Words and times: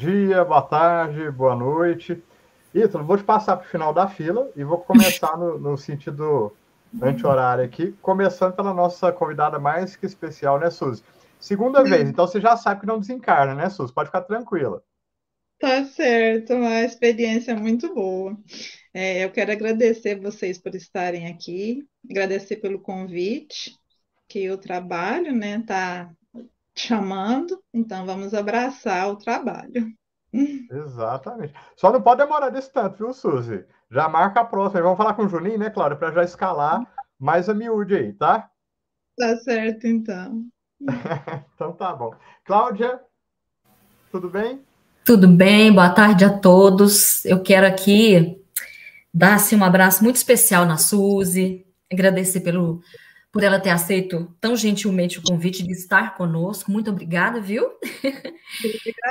dia, 0.00 0.42
boa 0.46 0.62
tarde, 0.62 1.30
boa 1.30 1.54
noite. 1.54 2.22
Ítalo, 2.74 3.04
vou 3.04 3.18
te 3.18 3.22
passar 3.22 3.58
para 3.58 3.66
o 3.66 3.68
final 3.68 3.92
da 3.92 4.08
fila 4.08 4.50
e 4.56 4.64
vou 4.64 4.78
começar 4.78 5.36
no, 5.36 5.58
no 5.58 5.76
sentido 5.76 6.56
anti-horário 7.02 7.62
aqui, 7.62 7.92
começando 8.00 8.54
pela 8.54 8.72
nossa 8.72 9.12
convidada 9.12 9.58
mais 9.58 9.96
que 9.96 10.06
especial, 10.06 10.58
né, 10.58 10.70
Suzy? 10.70 11.02
Segunda 11.38 11.84
vez, 11.84 12.08
então 12.08 12.26
você 12.26 12.40
já 12.40 12.56
sabe 12.56 12.80
que 12.80 12.86
não 12.86 12.98
desencarna, 12.98 13.54
né, 13.54 13.68
Suzy? 13.68 13.92
Pode 13.92 14.08
ficar 14.08 14.22
tranquila. 14.22 14.82
Tá 15.58 15.84
certo, 15.84 16.54
uma 16.54 16.80
experiência 16.80 17.54
muito 17.54 17.94
boa. 17.94 18.34
É, 18.94 19.22
eu 19.22 19.30
quero 19.30 19.52
agradecer 19.52 20.18
vocês 20.18 20.56
por 20.56 20.74
estarem 20.74 21.26
aqui, 21.26 21.86
agradecer 22.10 22.56
pelo 22.56 22.80
convite, 22.80 23.76
que 24.26 24.50
o 24.50 24.56
trabalho, 24.56 25.34
né, 25.34 25.62
tá 25.66 26.10
chamando, 26.80 27.60
então 27.72 28.06
vamos 28.06 28.34
abraçar 28.34 29.08
o 29.10 29.16
trabalho. 29.16 29.86
Exatamente. 30.32 31.54
Só 31.76 31.92
não 31.92 32.00
pode 32.00 32.22
demorar 32.22 32.50
desse 32.50 32.72
tanto, 32.72 32.96
viu, 32.96 33.12
Suzy? 33.12 33.64
Já 33.90 34.08
marca 34.08 34.40
a 34.40 34.44
próxima. 34.44 34.82
Vamos 34.82 34.96
falar 34.96 35.14
com 35.14 35.24
o 35.24 35.28
Juninho, 35.28 35.58
né, 35.58 35.70
Cláudia, 35.70 35.98
para 35.98 36.12
já 36.12 36.22
escalar 36.22 36.80
mais 37.18 37.48
a 37.48 37.54
miúde 37.54 37.94
aí, 37.94 38.12
tá? 38.12 38.48
Tá 39.18 39.36
certo, 39.38 39.86
então. 39.86 40.44
então 41.54 41.72
tá 41.72 41.94
bom. 41.94 42.14
Cláudia, 42.44 43.00
tudo 44.10 44.30
bem? 44.30 44.64
Tudo 45.04 45.28
bem, 45.28 45.72
boa 45.72 45.90
tarde 45.90 46.24
a 46.24 46.38
todos. 46.38 47.24
Eu 47.24 47.42
quero 47.42 47.66
aqui 47.66 48.40
dar 49.12 49.34
assim, 49.34 49.56
um 49.56 49.64
abraço 49.64 50.02
muito 50.04 50.16
especial 50.16 50.64
na 50.64 50.78
Suzy, 50.78 51.66
agradecer 51.92 52.40
pelo 52.40 52.80
por 53.32 53.44
ela 53.44 53.60
ter 53.60 53.70
aceito 53.70 54.34
tão 54.40 54.56
gentilmente 54.56 55.18
o 55.18 55.22
convite 55.22 55.62
de 55.62 55.72
estar 55.72 56.16
conosco. 56.16 56.70
Muito 56.70 56.90
obrigada, 56.90 57.40
viu? 57.40 57.64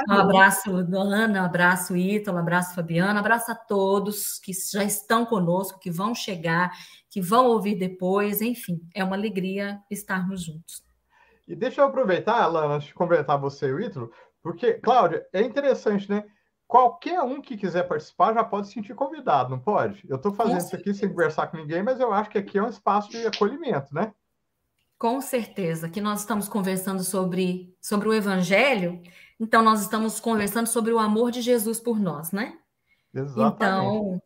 Um 0.09 0.13
abraço, 0.13 0.75
Ana, 0.75 1.41
um 1.41 1.45
abraço, 1.45 1.95
Ítalo, 1.95 2.37
um 2.37 2.41
abraço, 2.41 2.75
Fabiana, 2.75 3.15
um 3.15 3.19
abraço 3.19 3.51
a 3.51 3.55
todos 3.55 4.37
que 4.39 4.51
já 4.53 4.83
estão 4.83 5.25
conosco, 5.25 5.79
que 5.79 5.89
vão 5.89 6.13
chegar, 6.13 6.71
que 7.09 7.21
vão 7.21 7.47
ouvir 7.47 7.75
depois. 7.75 8.41
Enfim, 8.41 8.81
é 8.93 9.03
uma 9.03 9.15
alegria 9.15 9.79
estarmos 9.89 10.43
juntos. 10.43 10.83
E 11.47 11.55
deixa 11.55 11.81
eu 11.81 11.85
aproveitar, 11.85 12.41
Alana, 12.41 12.75
antes 12.75 12.89
de 12.89 12.93
conversar 12.93 13.37
você 13.37 13.67
e 13.67 13.73
o 13.73 13.79
Ítalo, 13.79 14.11
porque, 14.41 14.73
Cláudia, 14.73 15.25
é 15.33 15.41
interessante, 15.41 16.09
né? 16.09 16.23
Qualquer 16.69 17.19
um 17.23 17.41
que 17.41 17.57
quiser 17.57 17.87
participar 17.87 18.31
já 18.31 18.43
pode 18.43 18.67
se 18.67 18.73
sentir 18.73 18.93
convidado, 18.93 19.49
não 19.49 19.59
pode? 19.59 20.05
Eu 20.07 20.17
estou 20.17 20.31
fazendo 20.31 20.59
isso 20.59 20.75
aqui 20.75 20.93
sem 20.93 21.09
conversar 21.09 21.47
com 21.47 21.57
ninguém, 21.57 21.81
mas 21.81 21.99
eu 21.99 22.13
acho 22.13 22.29
que 22.29 22.37
aqui 22.37 22.59
é 22.59 22.63
um 22.63 22.69
espaço 22.69 23.09
de 23.09 23.25
acolhimento, 23.25 23.91
né? 23.91 24.13
Com 24.95 25.19
certeza, 25.19 25.89
que 25.89 25.99
nós 25.99 26.19
estamos 26.19 26.47
conversando 26.47 27.03
sobre, 27.03 27.75
sobre 27.81 28.07
o 28.07 28.13
Evangelho, 28.13 29.01
então 29.39 29.63
nós 29.63 29.81
estamos 29.81 30.19
conversando 30.19 30.67
sobre 30.67 30.93
o 30.93 30.99
amor 30.99 31.31
de 31.31 31.41
Jesus 31.41 31.79
por 31.79 31.99
nós, 31.99 32.31
né? 32.31 32.55
Exatamente. 33.11 33.55
Então, 33.55 34.21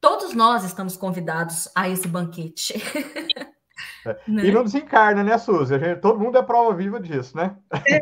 todos 0.00 0.32
nós 0.32 0.62
estamos 0.62 0.96
convidados 0.96 1.68
a 1.74 1.88
esse 1.88 2.06
banquete. 2.06 2.74
É. 4.06 4.16
Né? 4.26 4.46
E 4.46 4.52
não 4.52 4.64
desencarna, 4.64 5.22
né, 5.22 5.36
Suzy? 5.36 5.78
Gente, 5.78 6.00
todo 6.00 6.18
mundo 6.18 6.38
é 6.38 6.42
prova 6.42 6.74
viva 6.74 6.98
disso, 6.98 7.36
né? 7.36 7.56
É. 7.70 8.00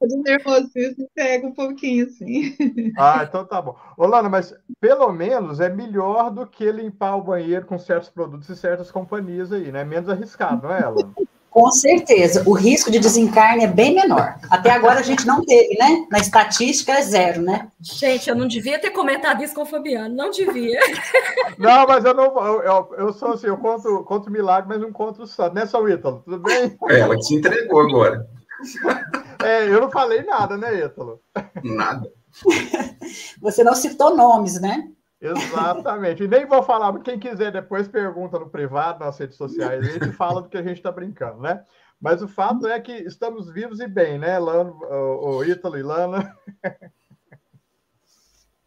O 0.00 0.22
nervosismo 0.22 1.08
pega 1.14 1.46
um 1.46 1.54
pouquinho, 1.54 2.06
assim. 2.06 2.56
Ah, 2.98 3.22
então 3.22 3.44
tá 3.44 3.62
bom. 3.62 3.76
Olana, 3.96 4.28
mas 4.28 4.54
pelo 4.80 5.12
menos 5.12 5.60
é 5.60 5.68
melhor 5.68 6.30
do 6.30 6.46
que 6.46 6.70
limpar 6.72 7.16
o 7.16 7.22
banheiro 7.22 7.64
com 7.66 7.78
certos 7.78 8.08
produtos 8.08 8.48
e 8.48 8.56
certas 8.56 8.90
companhias 8.90 9.52
aí, 9.52 9.70
né? 9.70 9.84
Menos 9.84 10.08
arriscado, 10.08 10.66
não 10.66 10.74
é, 10.74 10.82
Alana? 10.82 11.14
Com 11.50 11.68
certeza, 11.72 12.44
o 12.46 12.52
risco 12.52 12.92
de 12.92 13.00
desencarne 13.00 13.64
é 13.64 13.66
bem 13.66 13.92
menor. 13.92 14.36
Até 14.48 14.70
agora 14.70 15.00
a 15.00 15.02
gente 15.02 15.26
não 15.26 15.44
teve, 15.44 15.76
né? 15.76 16.06
Na 16.08 16.18
estatística 16.18 16.92
é 16.92 17.02
zero, 17.02 17.42
né? 17.42 17.68
Gente, 17.80 18.30
eu 18.30 18.36
não 18.36 18.46
devia 18.46 18.78
ter 18.78 18.90
comentado 18.90 19.42
isso 19.42 19.54
com 19.54 19.62
o 19.62 19.66
Fabiano, 19.66 20.14
não 20.14 20.30
devia. 20.30 20.78
Não, 21.58 21.86
mas 21.86 22.04
eu 22.04 22.14
não. 22.14 22.24
Eu, 22.42 22.62
eu, 22.62 22.94
eu 22.96 23.12
sou 23.12 23.32
assim, 23.32 23.48
eu 23.48 23.56
conto, 23.58 24.02
conto 24.04 24.30
milagre, 24.30 24.66
mas 24.66 24.80
não 24.80 24.90
conto 24.90 25.22
o 25.22 25.26
santo, 25.26 25.54
né, 25.54 25.66
São 25.66 25.86
Ítalo? 25.86 26.22
Tudo 26.24 26.38
bem? 26.38 26.74
É, 26.88 27.00
ela 27.00 27.20
se 27.20 27.34
entregou 27.34 27.80
agora. 27.80 28.26
É, 29.42 29.66
eu 29.66 29.80
não 29.80 29.90
falei 29.90 30.22
nada, 30.22 30.58
né, 30.58 30.84
Ítalo? 30.84 31.18
Nada. 31.64 32.12
Você 33.40 33.64
não 33.64 33.74
citou 33.74 34.14
nomes, 34.14 34.60
né? 34.60 34.90
Exatamente. 35.20 36.24
E 36.24 36.28
nem 36.28 36.46
vou 36.46 36.62
falar, 36.62 36.98
quem 37.00 37.18
quiser 37.18 37.52
depois 37.52 37.86
pergunta 37.86 38.38
no 38.38 38.48
privado, 38.48 39.04
nas 39.04 39.18
redes 39.18 39.36
sociais, 39.36 39.86
a 39.86 39.92
gente 39.92 40.12
fala 40.16 40.40
do 40.40 40.48
que 40.48 40.56
a 40.56 40.62
gente 40.62 40.78
está 40.78 40.90
brincando, 40.90 41.40
né? 41.40 41.62
Mas 42.00 42.22
o 42.22 42.28
fato 42.28 42.66
é 42.66 42.80
que 42.80 42.92
estamos 42.92 43.52
vivos 43.52 43.78
e 43.80 43.86
bem, 43.86 44.18
né, 44.18 44.38
Lano, 44.38 44.78
o, 44.82 45.44
Ítalo 45.44 45.76
e 45.76 45.82
Lana? 45.82 46.34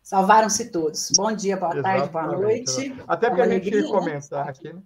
Salvaram-se 0.03 0.69
todos. 0.69 1.09
Bom 1.17 1.31
dia, 1.31 1.57
boa 1.57 1.73
Exatamente. 1.73 2.11
tarde, 2.11 2.27
boa 2.27 2.39
noite. 2.39 2.95
Até 3.07 3.29
porque 3.29 3.41
a 3.41 3.49
gente 3.49 3.73
ia 3.73 3.87
comentar 3.87 4.47
aqui, 4.47 4.71
né? 4.71 4.83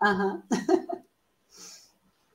Uhum. 0.00 0.42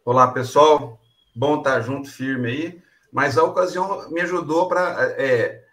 Olá, 0.04 0.34
pessoal. 0.34 1.00
Bom 1.34 1.60
estar 1.60 1.80
junto, 1.80 2.10
firme 2.10 2.50
aí. 2.50 2.84
Mas 3.14 3.38
a 3.38 3.44
ocasião 3.44 4.10
me 4.10 4.20
ajudou 4.20 4.68
para 4.68 5.12
é, 5.12 5.64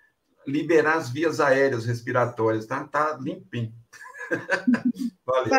liberar 0.49 0.97
as 0.97 1.11
vias 1.11 1.41
aéreas 1.41 1.85
respiratórias, 1.85 2.67
tá? 2.67 2.85
Tá 2.85 3.19
limpinho. 3.21 3.73
Valeu. 5.27 5.51
Tá 5.51 5.59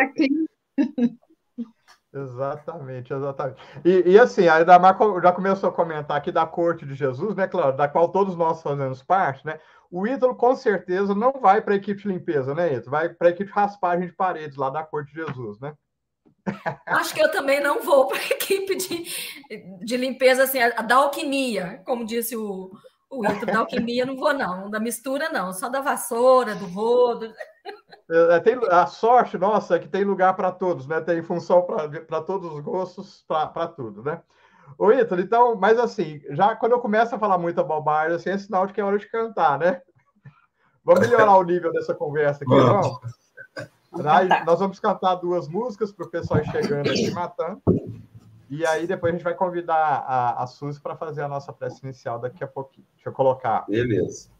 Exatamente, 2.12 3.14
exatamente. 3.14 3.62
E, 3.86 4.14
e 4.14 4.20
assim, 4.20 4.48
a 4.48 4.60
Idamar 4.62 4.98
já 5.22 5.32
começou 5.32 5.70
a 5.70 5.74
comentar 5.74 6.18
aqui 6.18 6.32
da 6.32 6.46
corte 6.46 6.84
de 6.84 6.96
Jesus, 6.96 7.36
né, 7.36 7.48
claro, 7.48 7.78
da 7.78 7.88
qual 7.88 8.10
todos 8.10 8.36
nós 8.36 8.64
fazemos 8.64 9.04
parte, 9.04 9.46
né? 9.46 9.60
O 9.92 10.08
ídolo 10.08 10.36
com 10.36 10.56
certeza 10.56 11.14
não 11.14 11.34
vai 11.34 11.62
para 11.62 11.76
a 11.76 11.78
equipe 11.78 12.02
de 12.02 12.08
limpeza, 12.08 12.56
né, 12.56 12.74
Ítalo? 12.74 12.92
Vai 12.92 13.10
para 13.10 13.28
a 13.28 13.32
equipe 13.32 13.50
de 13.50 13.56
raspagem 13.56 14.08
de 14.08 14.14
paredes 14.14 14.58
lá 14.58 14.72
da 14.72 14.84
corte 14.84 15.14
de 15.14 15.24
Jesus, 15.24 15.60
né? 15.60 15.74
Acho 16.88 17.14
que 17.14 17.22
eu 17.22 17.32
também 17.32 17.62
não 17.62 17.82
vou 17.84 18.08
para 18.08 18.18
a 18.18 18.26
equipe 18.34 18.76
de, 18.76 19.86
de 19.86 19.98
limpeza, 19.98 20.44
assim, 20.44 20.60
a, 20.60 20.82
da 20.82 20.96
alquimia, 20.96 21.82
como 21.86 22.06
disse 22.06 22.36
o, 22.36 22.72
o 23.09 23.25
outro 23.25 23.46
da 23.46 23.59
alquimia 23.59 24.06
não 24.06 24.16
vou, 24.16 24.34
não. 24.34 24.70
Da 24.70 24.80
mistura, 24.80 25.30
não. 25.30 25.52
Só 25.52 25.68
da 25.68 25.81
vassoura, 25.81 26.56
do 26.56 26.66
rodo. 26.68 27.34
É, 28.09 28.36
é 28.36 28.40
tem, 28.40 28.58
a 28.70 28.86
sorte 28.86 29.38
nossa 29.38 29.75
é 29.75 29.80
que 29.80 29.88
tem 29.88 30.03
lugar 30.03 30.36
para 30.36 30.52
todos, 30.52 30.86
né? 30.88 31.02
Tem 31.02 31.22
função 31.24 31.64
para 31.64 32.22
todos 32.22 32.53
os 32.53 32.59
gostos, 32.62 33.25
para 33.28 33.68
tudo, 33.68 34.03
né? 34.03 34.22
Ô, 34.78 34.92
Ítalo, 34.92 35.22
então, 35.22 35.56
mas 35.56 35.80
assim, 35.80 36.22
já 36.30 36.56
quando 36.56 36.74
eu 36.74 36.80
começo 36.80 37.16
a 37.16 37.19
falar 37.19 37.38
muita 37.38 37.64
bobagem, 37.64 38.16
assim, 38.16 38.30
é 38.30 38.38
sinal 38.38 38.68
de 38.68 38.74
que 38.74 38.80
é 38.80 38.84
hora 38.84 39.00
de 39.00 39.09
cantar, 39.09 39.58
né? 39.58 39.81
Vamos 40.86 41.02
melhorar 41.02 41.36
o 41.36 41.44
nível 41.44 41.72
dessa 41.72 41.94
conversa 41.94 42.44
aqui, 42.44 42.56
vamos? 42.56 43.00
Nós 44.46 44.59
vamos 44.59 44.80
cantar 44.80 45.16
duas 45.16 45.48
músicas 45.48 45.92
para 45.92 46.06
o 46.06 46.09
pessoal 46.09 46.44
chegando 46.46 46.90
aqui 46.90 47.12
matando. 47.12 47.62
E 48.50 48.66
aí 48.66 48.88
depois 48.88 49.14
a 49.14 49.16
gente 49.16 49.24
vai 49.24 49.36
convidar 49.36 49.76
a, 49.76 50.44
a 50.44 50.48
Suzy 50.48 50.82
para 50.82 50.96
fazer 50.96 51.22
a 51.22 51.28
nossa 51.28 51.54
prece 51.54 51.82
inicial 51.84 52.20
daqui 52.20 52.44
a 52.44 52.48
pouquinho. 52.48 52.88
Deixa 52.96 53.10
eu 53.10 53.14
colocar 53.14 53.66
Beleza. 53.68 54.32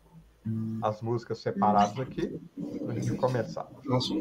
as 0.82 1.02
músicas 1.02 1.40
separadas 1.40 2.00
aqui 2.00 2.42
para 2.84 2.94
a 2.94 3.00
gente 3.00 3.16
começar. 3.16 3.68
Nossa. 3.86 4.14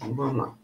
Vamos 0.00 0.36
lá. 0.36 0.54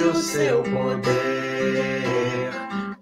Grande 0.00 0.04
o 0.04 0.14
seu 0.14 0.62
poder, 0.62 2.50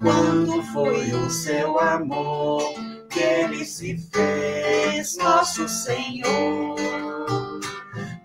quanto 0.00 0.62
foi 0.72 1.12
o 1.12 1.30
seu 1.30 1.78
amor, 1.78 2.62
que 3.08 3.20
ele 3.20 3.64
se 3.64 3.96
fez 4.12 5.16
nosso 5.18 5.68
Senhor. 5.68 6.76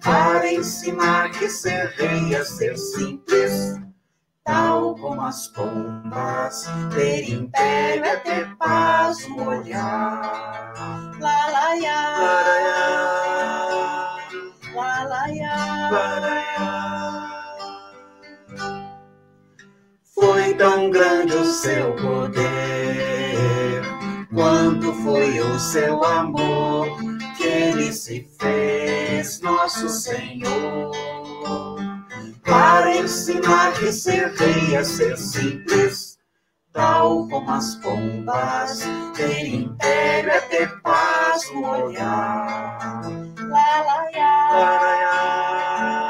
Para 0.02 0.52
ensinar 0.52 1.32
que 1.32 1.48
ser 1.50 1.94
rei 1.96 2.34
é 2.36 2.44
ser 2.44 2.76
simples, 2.78 3.80
tal 4.44 4.96
como 4.96 5.22
as 5.22 5.48
pombas, 5.50 6.66
ter 6.94 7.30
império 7.30 8.04
é 8.04 8.18
ter 8.18 8.56
paz 8.58 9.28
no 9.30 9.48
olhar. 9.48 10.74
Lá, 11.20 11.48
lá, 11.48 11.76
ia, 11.78 11.94
Laraiá, 12.20 13.14
lá, 14.74 15.04
lá, 15.04 15.32
ia. 15.32 15.90
Laraiá. 15.92 16.73
Tão 20.58 20.90
grande 20.90 21.36
o 21.36 21.46
seu 21.46 21.94
poder, 21.96 23.82
quanto 24.34 24.94
foi 25.04 25.40
o 25.42 25.60
seu 25.60 26.04
amor, 26.04 26.98
que 27.36 27.44
ele 27.44 27.92
se 27.92 28.30
fez 28.40 29.42
nosso 29.42 29.90
Senhor. 29.90 30.92
Para 32.44 32.96
ensinar 32.98 33.74
que 33.74 33.92
ser 33.92 34.32
rei 34.36 34.76
é 34.76 34.84
ser 34.84 35.18
simples, 35.18 36.18
tal 36.72 37.28
como 37.28 37.52
as 37.52 37.76
pombas, 37.76 38.84
ter 39.16 39.48
império 39.48 40.30
é 40.32 40.40
ter 40.42 40.82
paz 40.82 41.52
no 41.54 41.68
olhar. 41.68 43.02
Lá, 43.50 43.82
lá, 43.82 44.12
ia, 44.12 44.50
Laraiá, 44.54 46.08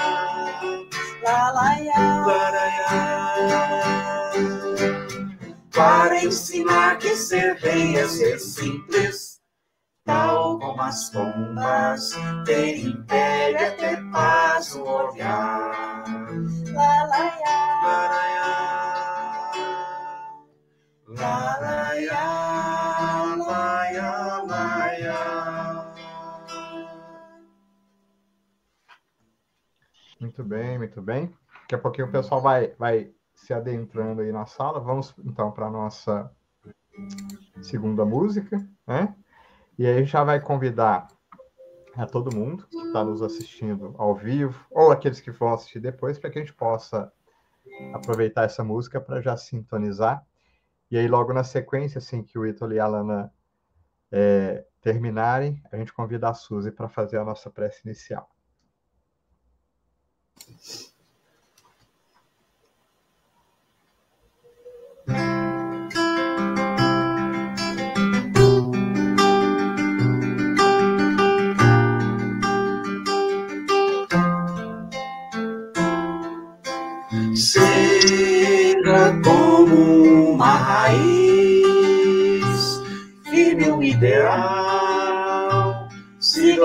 lá, 1.24 1.52
lá, 1.52 1.80
ia. 1.80 2.26
Laraiá. 2.26 3.73
Para 5.74 6.24
ensinar 6.24 7.00
que 7.00 7.16
ser 7.16 7.56
rei 7.56 7.98
é 7.98 8.08
ser 8.08 8.38
simples, 8.38 9.42
tal 10.06 10.60
como 10.60 10.80
as 10.80 11.10
pombas, 11.10 12.12
ter 12.46 12.78
império 12.78 13.58
é 13.58 13.72
ter 13.72 14.12
paz 14.12 14.76
no 14.76 14.88
olhar. 14.88 16.04
Lá, 16.74 17.06
lá, 17.06 17.34
laraiá, 21.08 22.24
laia, 23.36 24.44
laia. 24.44 25.94
Muito 30.20 30.44
bem, 30.44 30.78
muito 30.78 31.02
bem. 31.02 31.36
Daqui 31.62 31.76
a 31.76 31.80
pouquinho 31.80 32.08
o 32.08 32.12
pessoal 32.12 32.42
vai, 32.42 32.76
vai 32.78 33.12
se 33.44 33.54
adentrando 33.54 34.22
aí 34.22 34.32
na 34.32 34.46
sala. 34.46 34.80
Vamos 34.80 35.14
então 35.24 35.52
para 35.52 35.68
a 35.68 35.72
nossa 35.72 36.32
segunda 37.62 38.06
música, 38.06 38.66
né? 38.88 39.16
E 39.78 39.86
aí 39.86 40.06
já 40.06 40.24
vai 40.24 40.40
convidar 40.40 41.08
a 41.96 42.06
todo 42.06 42.36
mundo 42.36 42.66
que 42.68 42.78
está 42.78 43.04
nos 43.04 43.22
assistindo 43.22 43.94
ao 43.98 44.16
vivo, 44.16 44.66
ou 44.72 44.92
aqueles 44.92 45.20
que 45.20 45.32
vão 45.32 45.54
assistir 45.54 45.80
depois, 45.80 46.18
para 46.18 46.30
que 46.30 46.40
a 46.40 46.42
gente 46.42 46.54
possa 46.54 47.12
aproveitar 47.94 48.44
essa 48.44 48.64
música 48.64 49.02
para 49.02 49.22
já 49.22 49.36
sintonizar. 49.36 50.26
E 50.90 50.98
aí, 50.98 51.08
logo 51.08 51.34
na 51.34 51.44
sequência, 51.44 51.98
assim 51.98 52.24
que 52.24 52.38
o 52.38 52.46
Ítalo 52.46 52.74
e 52.74 52.80
a 52.80 52.88
Lana 52.88 53.34
é, 54.12 54.66
terminarem, 54.82 55.62
a 55.72 55.78
gente 55.78 55.92
convida 55.94 56.30
a 56.30 56.34
Suzy 56.34 56.72
para 56.72 56.88
fazer 56.88 57.18
a 57.18 57.26
nossa 57.26 57.50
prece 57.50 57.82
inicial. 57.86 58.30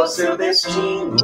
Seu 0.08 0.36
destino. 0.36 1.16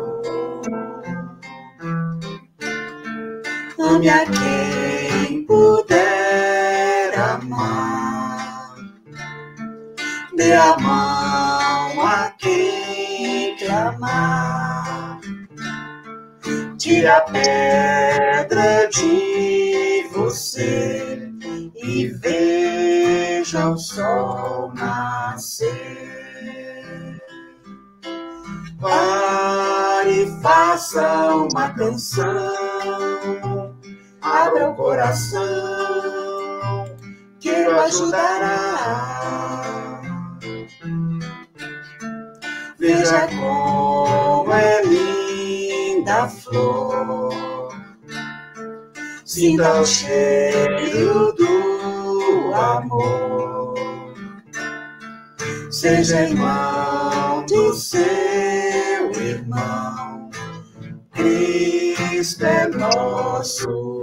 Ame 3.79 4.09
a 4.09 4.25
quem 4.27 5.45
puder 5.45 7.19
amar, 7.19 8.77
dê 10.37 10.53
a 10.55 10.77
mão 10.79 12.07
a 12.07 12.31
quem 12.39 13.57
clamar. 13.57 15.21
Tire 16.79 17.07
a 17.07 17.21
pedra 17.23 18.89
de 18.89 19.34
ajudará. 37.85 39.45
Veja 42.79 43.29
como 43.29 44.53
é 44.53 44.83
linda 44.85 46.25
a 46.25 46.29
flor. 46.29 47.69
Sinta 49.25 49.81
o 49.81 49.87
cheiro 49.87 51.33
do 51.35 52.55
amor. 52.55 53.75
Seja 55.71 56.23
irmão 56.23 57.45
do 57.47 57.75
seu 57.75 59.13
irmão. 59.21 60.31
Cristo 61.13 62.45
é 62.45 62.67
nosso 62.69 63.94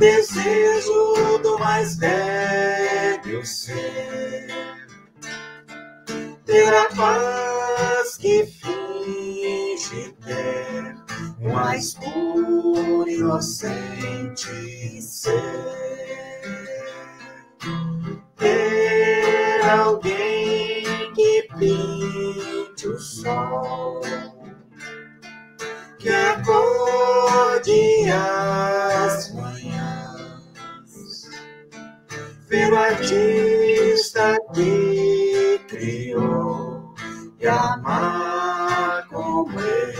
desejo 0.00 1.38
do 1.42 1.58
mais 1.58 1.96
velho 1.96 3.44
ser. 3.44 4.48
Ter 6.46 6.74
a 6.74 6.86
paz 6.96 8.16
que 8.16 8.46
finge 8.46 10.16
ter, 10.24 10.96
o 11.38 11.52
mais 11.52 11.94
puro 11.94 13.08
inocente 13.08 15.02
ser. 15.02 15.34
Ter 18.36 19.60
alguém 19.68 21.12
que 21.14 21.48
pinte 21.58 22.88
o 22.88 22.98
sol 22.98 24.00
que 25.98 26.08
acorde 26.08 28.10
as 28.10 28.79
o 32.72 32.76
artista 32.76 34.38
que 34.54 35.58
criou 35.68 36.94
e 37.40 37.46
amar 37.48 39.06
como 39.08 39.60
ele. 39.60 39.90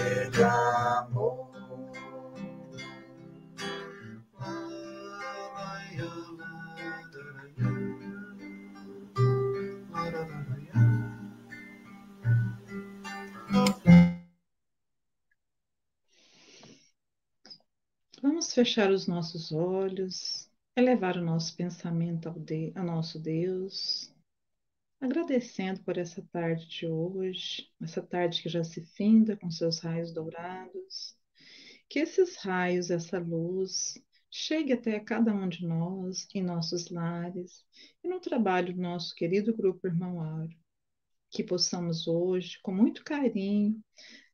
Vamos 18.22 18.52
Vamos 18.52 18.52
fechar 18.52 18.90
os 18.90 19.06
nossos 19.06 19.50
olhos, 19.52 20.49
elevar 20.76 21.16
o 21.16 21.24
nosso 21.24 21.56
pensamento 21.56 22.28
ao, 22.28 22.38
de, 22.38 22.72
ao 22.74 22.84
nosso 22.84 23.18
Deus, 23.18 24.14
agradecendo 25.00 25.82
por 25.82 25.98
essa 25.98 26.22
tarde 26.32 26.68
de 26.68 26.86
hoje, 26.86 27.68
essa 27.80 28.02
tarde 28.02 28.42
que 28.42 28.48
já 28.48 28.62
se 28.62 28.84
finda 28.84 29.36
com 29.36 29.50
seus 29.50 29.80
raios 29.80 30.12
dourados. 30.12 31.16
Que 31.88 32.00
esses 32.00 32.36
raios, 32.36 32.90
essa 32.90 33.18
luz, 33.18 33.94
chegue 34.30 34.72
até 34.72 35.00
cada 35.00 35.34
um 35.34 35.48
de 35.48 35.66
nós, 35.66 36.28
em 36.34 36.42
nossos 36.42 36.88
lares 36.88 37.64
e 38.04 38.08
no 38.08 38.20
trabalho 38.20 38.72
do 38.74 38.80
nosso 38.80 39.14
querido 39.14 39.56
grupo 39.56 39.86
Irmão 39.86 40.20
Aro. 40.20 40.59
Que 41.30 41.44
possamos 41.44 42.06
hoje, 42.08 42.58
com 42.62 42.74
muito 42.74 43.04
carinho, 43.04 43.80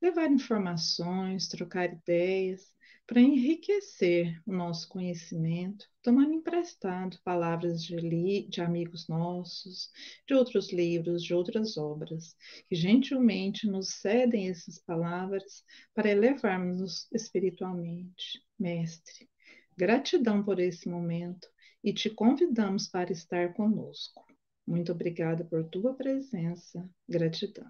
levar 0.00 0.30
informações, 0.30 1.48
trocar 1.48 1.92
ideias 1.92 2.74
para 3.06 3.20
enriquecer 3.20 4.42
o 4.44 4.52
nosso 4.52 4.88
conhecimento, 4.88 5.86
tomando 6.02 6.32
emprestado 6.32 7.20
palavras 7.22 7.84
de, 7.84 8.48
de 8.48 8.60
amigos 8.60 9.06
nossos, 9.06 9.90
de 10.26 10.34
outros 10.34 10.72
livros, 10.72 11.22
de 11.22 11.32
outras 11.32 11.76
obras, 11.76 12.34
que 12.68 12.74
gentilmente 12.74 13.66
nos 13.68 13.90
cedem 13.90 14.48
essas 14.48 14.78
palavras 14.80 15.64
para 15.94 16.10
elevarmos-nos 16.10 17.06
espiritualmente. 17.12 18.42
Mestre, 18.58 19.28
gratidão 19.76 20.42
por 20.42 20.58
esse 20.58 20.88
momento 20.88 21.46
e 21.84 21.92
te 21.92 22.10
convidamos 22.10 22.88
para 22.88 23.12
estar 23.12 23.54
conosco. 23.54 24.24
Muito 24.66 24.90
obrigada 24.92 25.44
por 25.44 25.64
tua 25.64 25.94
presença. 25.94 26.88
Gratidão. 27.08 27.66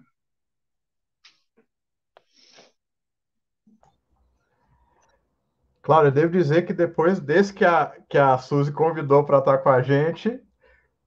Claro, 5.81 6.07
eu 6.07 6.11
devo 6.11 6.33
dizer 6.33 6.65
que 6.65 6.73
depois 6.73 7.19
desse 7.19 7.53
que 7.53 7.63
a, 7.63 7.95
que 8.09 8.17
a 8.17 8.37
Suzy 8.37 8.73
convidou 8.73 9.23
para 9.23 9.37
estar 9.37 9.59
com 9.59 9.69
a 9.69 9.81
gente, 9.81 10.37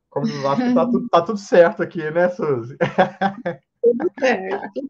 como 0.09 0.27
acho 0.49 0.63
que 0.63 0.69
está 0.69 0.87
tudo, 0.87 1.09
tá 1.09 1.23
tudo 1.23 1.39
certo 1.39 1.83
aqui, 1.83 2.11
né, 2.11 2.31
Suzy? 2.31 2.79
Tudo 3.83 4.11
certo. 4.19 4.81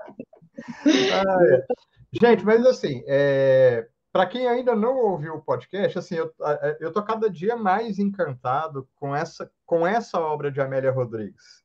ah, 1.12 1.44
é. 1.44 1.66
Gente, 2.12 2.44
mas 2.44 2.64
assim, 2.66 3.02
é, 3.06 3.88
para 4.12 4.26
quem 4.26 4.48
ainda 4.48 4.74
não 4.74 4.96
ouviu 4.96 5.34
o 5.34 5.42
podcast, 5.42 5.98
assim, 5.98 6.16
eu, 6.16 6.32
eu 6.80 6.92
tô 6.92 7.02
cada 7.02 7.30
dia 7.30 7.56
mais 7.56 7.98
encantado 7.98 8.88
com 8.96 9.14
essa, 9.14 9.50
com 9.64 9.86
essa 9.86 10.18
obra 10.18 10.50
de 10.50 10.60
Amélia 10.60 10.90
Rodrigues, 10.90 11.64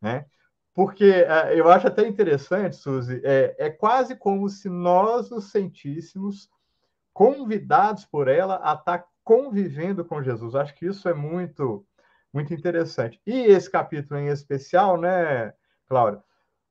né? 0.00 0.26
Porque 0.72 1.04
é, 1.04 1.58
eu 1.58 1.68
acho 1.68 1.86
até 1.86 2.06
interessante, 2.06 2.76
Suzy, 2.76 3.20
é, 3.22 3.54
é 3.58 3.70
quase 3.70 4.16
como 4.16 4.48
se 4.48 4.68
nós 4.68 5.30
nos 5.30 5.50
sentíssemos 5.50 6.50
convidados 7.12 8.04
por 8.04 8.26
ela 8.26 8.56
a 8.56 8.72
estar 8.72 8.98
tá 8.98 9.08
convivendo 9.22 10.04
com 10.04 10.22
Jesus. 10.22 10.54
Acho 10.54 10.74
que 10.74 10.86
isso 10.86 11.08
é 11.08 11.14
muito, 11.14 11.86
muito 12.32 12.52
interessante. 12.52 13.20
E 13.24 13.32
esse 13.32 13.70
capítulo 13.70 14.18
em 14.18 14.28
especial, 14.28 15.00
né, 15.00 15.54
Cláudia? 15.86 16.22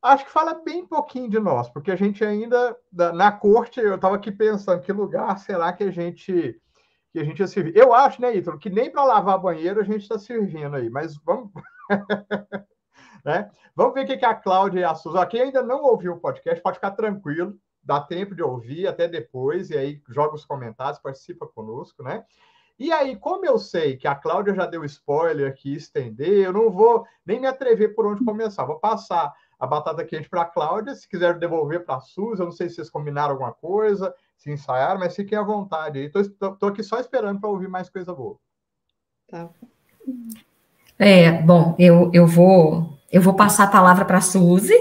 Acho 0.03 0.25
que 0.25 0.31
fala 0.31 0.55
bem 0.55 0.85
pouquinho 0.85 1.29
de 1.29 1.39
nós, 1.39 1.69
porque 1.69 1.89
a 1.89 1.95
gente 1.95 2.23
ainda 2.23 2.77
na 2.91 3.31
corte, 3.31 3.79
eu 3.79 3.95
estava 3.95 4.15
aqui 4.15 4.31
pensando 4.31 4.81
que 4.81 4.91
lugar 4.91 5.39
será 5.39 5.71
que 5.71 5.83
a 5.83 5.91
gente 5.91 6.59
que 7.11 7.19
a 7.19 7.23
gente 7.23 7.39
ia 7.39 7.47
servir. 7.47 7.77
Eu 7.77 7.93
acho, 7.93 8.19
né, 8.19 8.35
Ítalo, 8.35 8.57
que 8.57 8.71
nem 8.71 8.89
para 8.89 9.03
lavar 9.03 9.39
banheiro 9.39 9.79
a 9.79 9.83
gente 9.83 10.01
está 10.01 10.17
servindo 10.17 10.75
aí, 10.75 10.89
mas 10.89 11.15
vamos 11.17 11.51
né? 13.23 13.49
Vamos 13.75 13.93
ver 13.93 14.03
o 14.03 14.17
que 14.17 14.25
a 14.25 14.33
Cláudia 14.33 14.79
e 14.79 14.83
a 14.83 14.95
Suzy. 14.95 15.25
Quem 15.27 15.41
ainda 15.43 15.61
não 15.61 15.83
ouviu 15.83 16.13
o 16.13 16.19
podcast, 16.19 16.61
pode 16.61 16.77
ficar 16.77 16.91
tranquilo 16.91 17.57
dá 17.83 17.99
tempo 17.99 18.33
de 18.33 18.41
ouvir 18.41 18.87
até 18.87 19.07
depois, 19.07 19.69
e 19.69 19.77
aí 19.77 20.01
joga 20.09 20.35
os 20.35 20.45
comentários, 20.45 20.99
participa 20.99 21.45
conosco, 21.45 22.01
né? 22.01 22.23
E 22.79 22.91
aí, 22.91 23.15
como 23.15 23.45
eu 23.45 23.59
sei 23.59 23.97
que 23.97 24.07
a 24.07 24.15
Cláudia 24.15 24.55
já 24.55 24.65
deu 24.65 24.83
spoiler 24.85 25.47
aqui, 25.47 25.75
estender, 25.75 26.45
eu 26.45 26.53
não 26.53 26.71
vou 26.71 27.05
nem 27.25 27.39
me 27.39 27.45
atrever 27.45 27.93
por 27.93 28.05
onde 28.07 28.25
começar. 28.25 28.65
Vou 28.65 28.79
passar 28.79 29.31
a 29.63 29.67
batata 29.67 30.03
quente 30.03 30.27
para 30.27 30.41
a 30.41 30.45
Cláudia, 30.45 30.93
se 30.93 31.07
quiser 31.07 31.39
devolver 31.39 31.85
para 31.85 31.95
a 31.95 32.01
Suzy, 32.01 32.41
eu 32.41 32.45
não 32.45 32.51
sei 32.51 32.67
se 32.67 32.75
vocês 32.75 32.89
combinaram 32.89 33.31
alguma 33.31 33.53
coisa, 33.53 34.13
se 34.35 34.51
ensaiaram, 34.51 34.99
mas 34.99 35.15
fiquem 35.15 35.37
à 35.37 35.41
vontade. 35.41 35.99
Estou 35.99 36.67
aqui 36.67 36.83
só 36.83 36.99
esperando 36.99 37.39
para 37.39 37.49
ouvir 37.49 37.69
mais 37.69 37.89
coisa 37.89 38.13
boa. 38.13 38.37
Tá. 39.25 39.49
É, 40.99 41.41
bom, 41.41 41.77
eu, 41.79 42.11
eu 42.13 42.27
vou 42.27 42.99
eu 43.09 43.21
vou 43.21 43.35
passar 43.35 43.63
a 43.63 43.71
palavra 43.71 44.03
para 44.03 44.17
a 44.17 44.21
Suzy. 44.21 44.75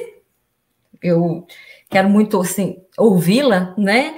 Eu 1.00 1.46
quero 1.88 2.10
muito 2.10 2.40
assim 2.40 2.84
ouvi-la, 2.98 3.76
né? 3.78 4.16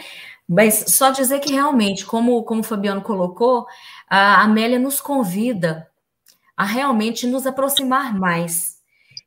Mas 0.49 0.87
só 0.88 1.11
dizer 1.11 1.40
que 1.40 1.52
realmente, 1.52 2.06
como, 2.06 2.42
como 2.42 2.62
o 2.62 2.64
Fabiano 2.64 3.02
colocou, 3.02 3.66
a 4.09 4.40
Amélia 4.40 4.78
nos 4.78 4.99
convida 4.99 5.90
a 6.56 6.64
realmente 6.64 7.26
nos 7.26 7.47
aproximar 7.47 8.18
mais, 8.18 8.74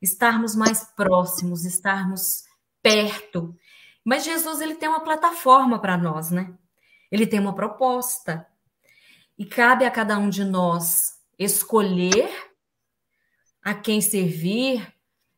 estarmos 0.02 0.56
mais 0.56 0.84
próximos, 0.96 1.66
estarmos 1.66 2.44
perto. 2.82 3.56
Mas 4.04 4.24
Jesus 4.24 4.62
ele 4.62 4.76
tem 4.76 4.90
uma 4.90 5.04
plataforma 5.04 5.80
para 5.80 5.98
nós, 5.98 6.32
né? 6.32 6.54
Ele 7.12 7.28
tem 7.28 7.40
uma 7.40 7.56
proposta. 7.56 8.46
E 9.38 9.46
cabe 9.46 9.86
a 9.86 9.92
cada 9.92 10.18
um 10.18 10.30
de 10.30 10.44
nós 10.44 11.14
escolher 11.38 12.30
a 13.64 13.74
quem 13.74 14.02
servir, 14.02 14.94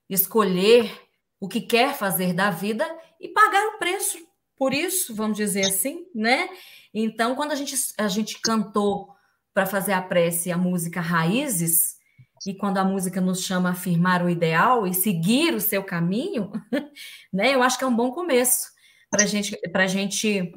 escolher 0.07 0.91
o 1.39 1.47
que 1.47 1.61
quer 1.61 1.95
fazer 1.95 2.33
da 2.33 2.49
vida 2.49 2.85
e 3.19 3.27
pagar 3.27 3.65
o 3.67 3.79
preço 3.79 4.17
por 4.55 4.73
isso, 4.73 5.15
vamos 5.15 5.37
dizer 5.37 5.65
assim, 5.65 6.05
né? 6.13 6.49
Então, 6.93 7.33
quando 7.33 7.53
a 7.53 7.55
gente, 7.55 7.75
a 7.97 8.09
gente 8.09 8.41
cantou 8.41 9.15
para 9.53 9.65
fazer 9.65 9.93
a 9.93 10.01
prece 10.01 10.51
a 10.51 10.57
música 10.57 10.99
Raízes, 10.99 11.98
e 12.45 12.53
quando 12.53 12.77
a 12.77 12.83
música 12.83 13.19
nos 13.19 13.43
chama 13.43 13.69
a 13.69 13.71
afirmar 13.73 14.23
o 14.23 14.29
ideal 14.29 14.87
e 14.87 14.93
seguir 14.93 15.53
o 15.53 15.61
seu 15.61 15.83
caminho, 15.83 16.51
né? 17.33 17.53
Eu 17.53 17.63
acho 17.63 17.77
que 17.77 17.83
é 17.83 17.87
um 17.87 17.95
bom 17.95 18.11
começo 18.11 18.71
para 19.09 19.25
gente, 19.25 19.59
a 19.73 19.87
gente 19.87 20.53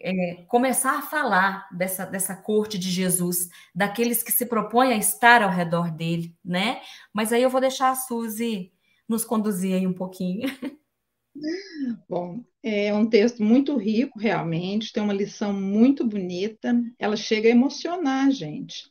é, 0.00 0.44
começar 0.48 0.98
a 0.98 1.02
falar 1.02 1.68
dessa, 1.72 2.04
dessa 2.04 2.36
corte 2.36 2.78
de 2.78 2.90
Jesus, 2.90 3.48
daqueles 3.74 4.22
que 4.22 4.30
se 4.30 4.46
propõem 4.46 4.92
a 4.92 4.96
estar 4.96 5.42
ao 5.42 5.50
redor 5.50 5.90
dele, 5.90 6.34
né? 6.44 6.80
Mas 7.12 7.32
aí 7.32 7.42
eu 7.42 7.50
vou 7.50 7.60
deixar 7.60 7.90
a 7.90 7.94
Suzy 7.94 8.72
nos 9.08 9.24
conduzir 9.24 9.74
aí 9.74 9.86
um 9.86 9.94
pouquinho. 9.94 10.48
Bom, 12.08 12.44
é 12.62 12.92
um 12.94 13.08
texto 13.08 13.42
muito 13.42 13.76
rico, 13.76 14.18
realmente, 14.18 14.92
tem 14.92 15.02
uma 15.02 15.12
lição 15.12 15.52
muito 15.52 16.06
bonita, 16.06 16.74
ela 16.98 17.16
chega 17.16 17.48
a 17.48 17.52
emocionar 17.52 18.26
a 18.26 18.30
gente. 18.30 18.90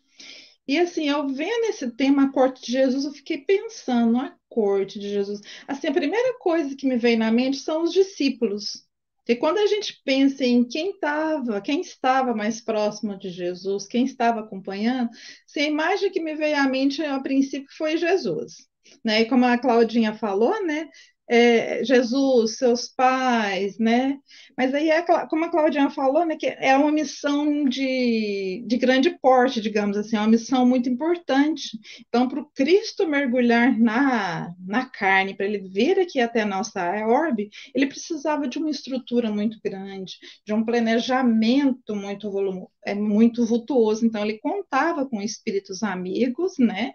E 0.67 0.77
assim, 0.79 1.09
eu 1.09 1.27
vendo 1.27 1.65
esse 1.65 1.89
tema, 1.91 2.25
a 2.25 2.31
corte 2.31 2.65
de 2.65 2.71
Jesus, 2.71 3.05
eu 3.05 3.11
fiquei 3.11 3.37
pensando, 3.39 4.17
a 4.17 4.35
corte 4.49 4.99
de 4.99 5.09
Jesus. 5.09 5.41
Assim, 5.67 5.87
a 5.87 5.93
primeira 5.93 6.37
coisa 6.39 6.75
que 6.75 6.87
me 6.87 6.97
veio 6.97 7.19
na 7.19 7.31
mente 7.31 7.57
são 7.57 7.83
os 7.83 7.93
discípulos. 7.93 8.85
E 9.27 9.35
quando 9.35 9.57
a 9.57 9.65
gente 9.67 10.01
pensa 10.03 10.43
em 10.43 10.63
quem 10.63 10.91
estava, 10.91 11.61
quem 11.61 11.81
estava 11.81 12.33
mais 12.35 12.61
próximo 12.61 13.17
de 13.17 13.29
Jesus, 13.29 13.87
quem 13.87 14.05
estava 14.05 14.41
acompanhando, 14.41 15.09
assim, 15.47 15.61
a 15.61 15.67
imagem 15.67 16.11
que 16.11 16.19
me 16.19 16.35
veio 16.35 16.57
à 16.57 16.67
mente 16.67 17.03
a 17.03 17.19
princípio 17.19 17.67
foi 17.75 17.97
Jesus. 17.97 18.67
Né? 19.03 19.21
E 19.21 19.25
como 19.25 19.45
a 19.45 19.57
Claudinha 19.57 20.13
falou, 20.13 20.63
né? 20.65 20.87
É, 21.27 21.83
Jesus, 21.83 22.57
seus 22.57 22.87
pais, 22.87 23.77
né? 23.79 24.19
Mas 24.57 24.73
aí, 24.73 24.89
é, 24.89 25.01
como 25.27 25.45
a 25.45 25.49
Claudiana 25.49 25.89
falou, 25.89 26.25
né, 26.25 26.35
que 26.35 26.45
é 26.45 26.75
uma 26.77 26.91
missão 26.91 27.65
de, 27.65 28.63
de 28.67 28.77
grande 28.77 29.09
porte, 29.19 29.59
digamos 29.59 29.97
assim, 29.97 30.15
é 30.15 30.19
uma 30.19 30.27
missão 30.27 30.65
muito 30.65 30.87
importante. 30.87 31.79
Então, 32.07 32.27
para 32.27 32.39
o 32.39 32.49
Cristo 32.53 33.07
mergulhar 33.07 33.77
na, 33.79 34.53
na 34.65 34.85
carne, 34.85 35.35
para 35.35 35.45
ele 35.45 35.67
vir 35.67 35.99
aqui 35.99 36.19
até 36.19 36.41
a 36.41 36.45
nossa 36.45 36.83
orbe, 37.07 37.49
ele 37.73 37.87
precisava 37.87 38.47
de 38.47 38.57
uma 38.59 38.69
estrutura 38.69 39.31
muito 39.31 39.59
grande, 39.63 40.17
de 40.45 40.53
um 40.53 40.63
planejamento 40.63 41.95
muito 41.95 42.31
volumoso, 42.31 42.69
é, 42.85 42.93
muito 42.93 43.45
vultuoso. 43.45 44.05
Então, 44.05 44.23
ele 44.23 44.37
contava 44.39 45.07
com 45.07 45.21
espíritos 45.21 45.81
amigos, 45.81 46.53
né? 46.59 46.93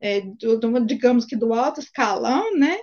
É, 0.00 0.22
digamos 0.86 1.24
que 1.24 1.36
do 1.36 1.54
alto 1.54 1.80
escalão, 1.80 2.56
né? 2.56 2.76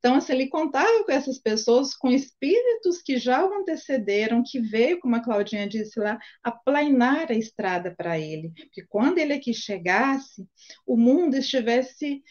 Então, 0.00 0.16
assim, 0.16 0.32
ele 0.32 0.48
contava 0.48 1.04
com 1.04 1.12
essas 1.12 1.38
pessoas, 1.38 1.94
com 1.94 2.10
espíritos 2.10 3.02
que 3.02 3.18
já 3.18 3.44
o 3.46 3.52
antecederam, 3.54 4.42
que 4.44 4.58
veio, 4.58 4.98
como 4.98 5.14
a 5.14 5.22
Claudinha 5.22 5.68
disse 5.68 6.00
lá, 6.00 6.18
aplanar 6.42 7.30
a 7.30 7.34
estrada 7.34 7.94
para 7.94 8.18
ele. 8.18 8.50
Que 8.72 8.82
quando 8.88 9.18
ele 9.18 9.34
aqui 9.34 9.52
chegasse, 9.52 10.46
o 10.86 10.96
mundo 10.96 11.36
estivesse 11.36 12.22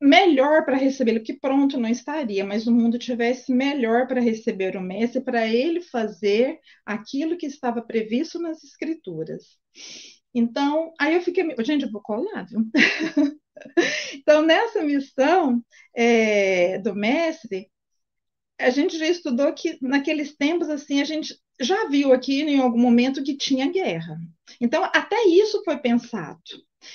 melhor 0.00 0.64
para 0.64 0.76
recebê-lo, 0.76 1.22
que 1.22 1.32
pronto 1.38 1.78
não 1.78 1.88
estaria, 1.88 2.44
mas 2.44 2.66
o 2.66 2.72
mundo 2.72 2.98
tivesse 2.98 3.52
melhor 3.52 4.06
para 4.06 4.20
receber 4.20 4.76
o 4.76 4.80
mestre, 4.80 5.22
para 5.22 5.46
ele 5.48 5.80
fazer 5.80 6.58
aquilo 6.84 7.36
que 7.38 7.46
estava 7.46 7.80
previsto 7.80 8.38
nas 8.38 8.62
escrituras. 8.62 9.56
Então, 10.34 10.92
aí 11.00 11.14
eu 11.14 11.22
fiquei, 11.22 11.44
gente, 11.64 11.84
eu 11.84 11.90
vou 11.92 12.02
colar, 12.02 12.44
viu? 12.46 12.60
Então, 14.14 14.42
nessa 14.42 14.82
missão 14.82 15.62
é, 15.94 16.78
do 16.78 16.94
mestre, 16.94 17.70
a 18.58 18.70
gente 18.70 18.98
já 18.98 19.06
estudou 19.06 19.52
que 19.54 19.78
naqueles 19.82 20.36
tempos 20.36 20.68
assim 20.68 21.00
a 21.00 21.04
gente 21.04 21.36
já 21.60 21.88
viu 21.88 22.12
aqui 22.12 22.42
em 22.42 22.60
algum 22.60 22.78
momento 22.80 23.22
que 23.22 23.36
tinha 23.36 23.70
guerra. 23.70 24.18
Então, 24.60 24.84
até 24.84 25.24
isso 25.26 25.62
foi 25.64 25.78
pensado. 25.78 26.40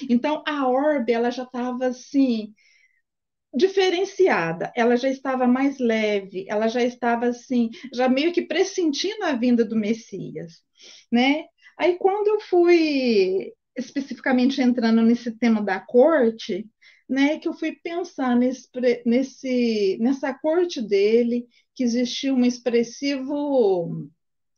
Então, 0.09 0.43
a 0.47 0.67
orbe, 0.67 1.13
ela 1.13 1.31
já 1.31 1.43
estava 1.43 1.87
assim, 1.87 2.53
diferenciada, 3.53 4.71
ela 4.75 4.95
já 4.95 5.09
estava 5.09 5.47
mais 5.47 5.79
leve, 5.79 6.45
ela 6.47 6.67
já 6.67 6.83
estava 6.83 7.27
assim, 7.27 7.69
já 7.93 8.07
meio 8.07 8.31
que 8.31 8.43
pressentindo 8.43 9.23
a 9.23 9.33
vinda 9.33 9.65
do 9.65 9.75
Messias, 9.75 10.61
né? 11.11 11.45
Aí, 11.77 11.97
quando 11.97 12.27
eu 12.27 12.39
fui 12.41 13.53
especificamente 13.79 14.62
entrando 14.62 15.01
nesse 15.01 15.31
tema 15.31 15.62
da 15.62 15.79
corte, 15.79 16.69
né, 17.07 17.39
que 17.39 17.48
eu 17.48 17.53
fui 17.53 17.71
pensar 17.71 18.36
nesse, 18.36 18.69
nesse, 19.05 19.98
nessa 20.00 20.33
corte 20.33 20.81
dele, 20.81 21.48
que 21.74 21.83
existia 21.83 22.33
um 22.33 22.45
expressivo 22.45 24.07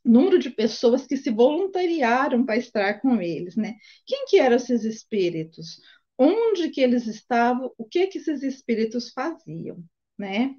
número 0.03 0.39
de 0.39 0.49
pessoas 0.49 1.05
que 1.05 1.15
se 1.15 1.29
voluntariaram 1.29 2.45
para 2.45 2.57
estar 2.57 2.99
com 2.99 3.21
eles, 3.21 3.55
né? 3.55 3.75
Quem 4.05 4.25
que 4.25 4.39
eram 4.39 4.55
esses 4.55 4.83
espíritos? 4.83 5.79
Onde 6.17 6.69
que 6.69 6.81
eles 6.81 7.07
estavam? 7.07 7.71
O 7.77 7.85
que 7.85 8.07
que 8.07 8.17
esses 8.17 8.43
espíritos 8.43 9.11
faziam, 9.11 9.83
né? 10.17 10.55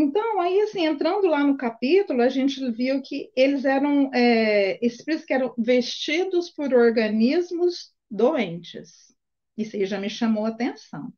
Então, 0.00 0.40
aí, 0.40 0.60
assim, 0.60 0.86
entrando 0.86 1.26
lá 1.26 1.42
no 1.42 1.56
capítulo, 1.56 2.22
a 2.22 2.28
gente 2.28 2.70
viu 2.70 3.02
que 3.02 3.32
eles 3.34 3.64
eram 3.64 4.08
é, 4.14 4.78
espíritos 4.80 5.26
que 5.26 5.34
eram 5.34 5.52
vestidos 5.58 6.50
por 6.50 6.72
organismos 6.72 7.92
doentes. 8.08 9.12
Isso 9.56 9.74
aí 9.74 9.84
já 9.86 9.98
me 9.98 10.08
chamou 10.08 10.46
a 10.46 10.50
atenção, 10.50 11.12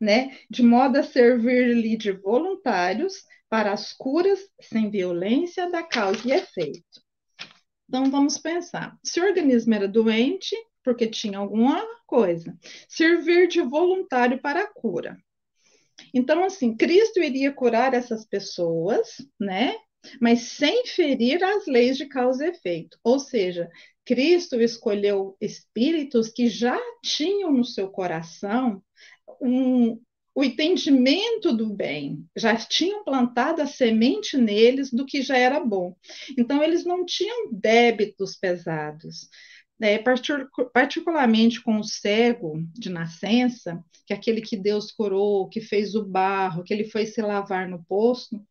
né? 0.00 0.38
De 0.48 0.62
modo 0.62 0.96
a 0.96 1.02
servir-lhe 1.02 1.96
de 1.96 2.12
voluntários 2.12 3.14
para 3.48 3.72
as 3.72 3.92
curas 3.92 4.38
sem 4.60 4.88
violência 4.88 5.68
da 5.68 5.82
causa 5.82 6.20
e 6.28 6.30
efeito. 6.30 7.02
Então, 7.88 8.08
vamos 8.12 8.38
pensar. 8.38 8.96
Se 9.02 9.20
o 9.20 9.24
organismo 9.24 9.74
era 9.74 9.88
doente, 9.88 10.54
porque 10.84 11.08
tinha 11.08 11.38
alguma 11.38 11.84
coisa, 12.06 12.56
servir 12.88 13.48
de 13.48 13.60
voluntário 13.60 14.40
para 14.40 14.62
a 14.62 14.72
cura. 14.72 15.18
Então, 16.14 16.44
assim, 16.44 16.76
Cristo 16.76 17.20
iria 17.20 17.52
curar 17.52 17.94
essas 17.94 18.24
pessoas, 18.26 19.08
né? 19.38 19.74
Mas 20.20 20.42
sem 20.42 20.86
ferir 20.86 21.42
as 21.44 21.66
leis 21.66 21.96
de 21.96 22.06
causa 22.06 22.46
e 22.46 22.50
efeito. 22.50 22.98
Ou 23.04 23.18
seja, 23.18 23.70
Cristo 24.04 24.60
escolheu 24.60 25.36
espíritos 25.40 26.28
que 26.28 26.48
já 26.48 26.78
tinham 27.02 27.52
no 27.52 27.64
seu 27.64 27.88
coração 27.88 28.82
um, 29.40 30.00
o 30.34 30.44
entendimento 30.44 31.52
do 31.52 31.68
bem, 31.74 32.24
já 32.36 32.56
tinham 32.56 33.04
plantado 33.04 33.60
a 33.62 33.66
semente 33.66 34.36
neles 34.36 34.90
do 34.92 35.04
que 35.04 35.22
já 35.22 35.36
era 35.36 35.60
bom. 35.60 35.94
Então, 36.38 36.62
eles 36.62 36.84
não 36.84 37.04
tinham 37.04 37.52
débitos 37.52 38.36
pesados. 38.36 39.28
É, 39.82 39.98
particularmente 40.72 41.62
com 41.62 41.78
o 41.78 41.84
cego 41.84 42.62
de 42.74 42.90
nascença, 42.90 43.82
que 44.06 44.12
é 44.12 44.16
aquele 44.16 44.42
que 44.42 44.56
Deus 44.56 44.92
curou, 44.92 45.48
que 45.48 45.60
fez 45.60 45.94
o 45.94 46.04
barro, 46.04 46.62
que 46.62 46.74
ele 46.74 46.84
foi 46.84 47.06
se 47.06 47.22
lavar 47.22 47.68
no 47.68 47.82
poço, 47.84 48.44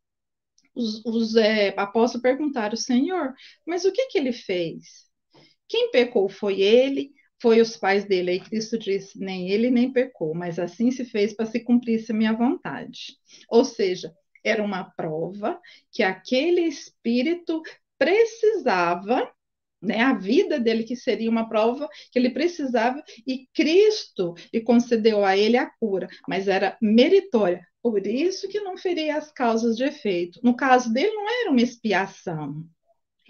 os, 0.74 1.04
os 1.06 1.36
é, 1.36 1.74
apóstolos 1.78 2.24
perguntaram, 2.24 2.76
Senhor, 2.76 3.34
mas 3.66 3.86
o 3.86 3.92
que, 3.92 4.08
que 4.08 4.18
ele 4.18 4.32
fez? 4.32 5.08
Quem 5.68 5.92
pecou 5.92 6.30
foi 6.30 6.62
ele 6.62 7.12
foi 7.42 7.62
os 7.62 7.78
pais 7.78 8.06
dele. 8.06 8.32
Aí 8.32 8.40
Cristo 8.40 8.78
disse: 8.78 9.20
nem 9.20 9.50
ele 9.50 9.70
nem 9.70 9.92
pecou, 9.92 10.34
mas 10.34 10.60
assim 10.60 10.92
se 10.92 11.06
fez 11.06 11.34
para 11.34 11.46
se 11.46 11.60
cumprisse 11.60 12.12
a 12.12 12.16
minha 12.16 12.34
vontade. 12.34 13.18
Ou 13.50 13.64
seja, 13.64 14.14
era 14.44 14.64
uma 14.64 14.84
prova 14.84 15.60
que 15.92 16.04
aquele 16.04 16.62
espírito 16.62 17.62
precisava, 17.98 19.32
né, 19.82 20.02
a 20.02 20.14
vida 20.14 20.60
dele 20.60 20.84
que 20.84 20.96
seria 20.96 21.30
uma 21.30 21.48
prova 21.48 21.88
que 22.12 22.20
ele 22.20 22.30
precisava 22.30 23.02
e 23.26 23.48
Cristo 23.54 24.34
lhe 24.54 24.62
concedeu 24.62 25.24
a 25.24 25.38
ele 25.38 25.58
a 25.58 25.70
cura, 25.80 26.08
mas 26.28 26.48
era 26.48 26.78
meritória. 26.82 27.66
Por 27.82 28.06
isso 28.06 28.50
que 28.50 28.60
não 28.60 28.78
feria 28.78 29.18
as 29.18 29.32
causas 29.32 29.78
de 29.78 29.86
efeito. 29.86 30.40
No 30.44 30.56
caso 30.56 30.92
dele 30.92 31.14
não 31.14 31.30
era 31.30 31.52
uma 31.52 31.62
expiação, 31.62 32.66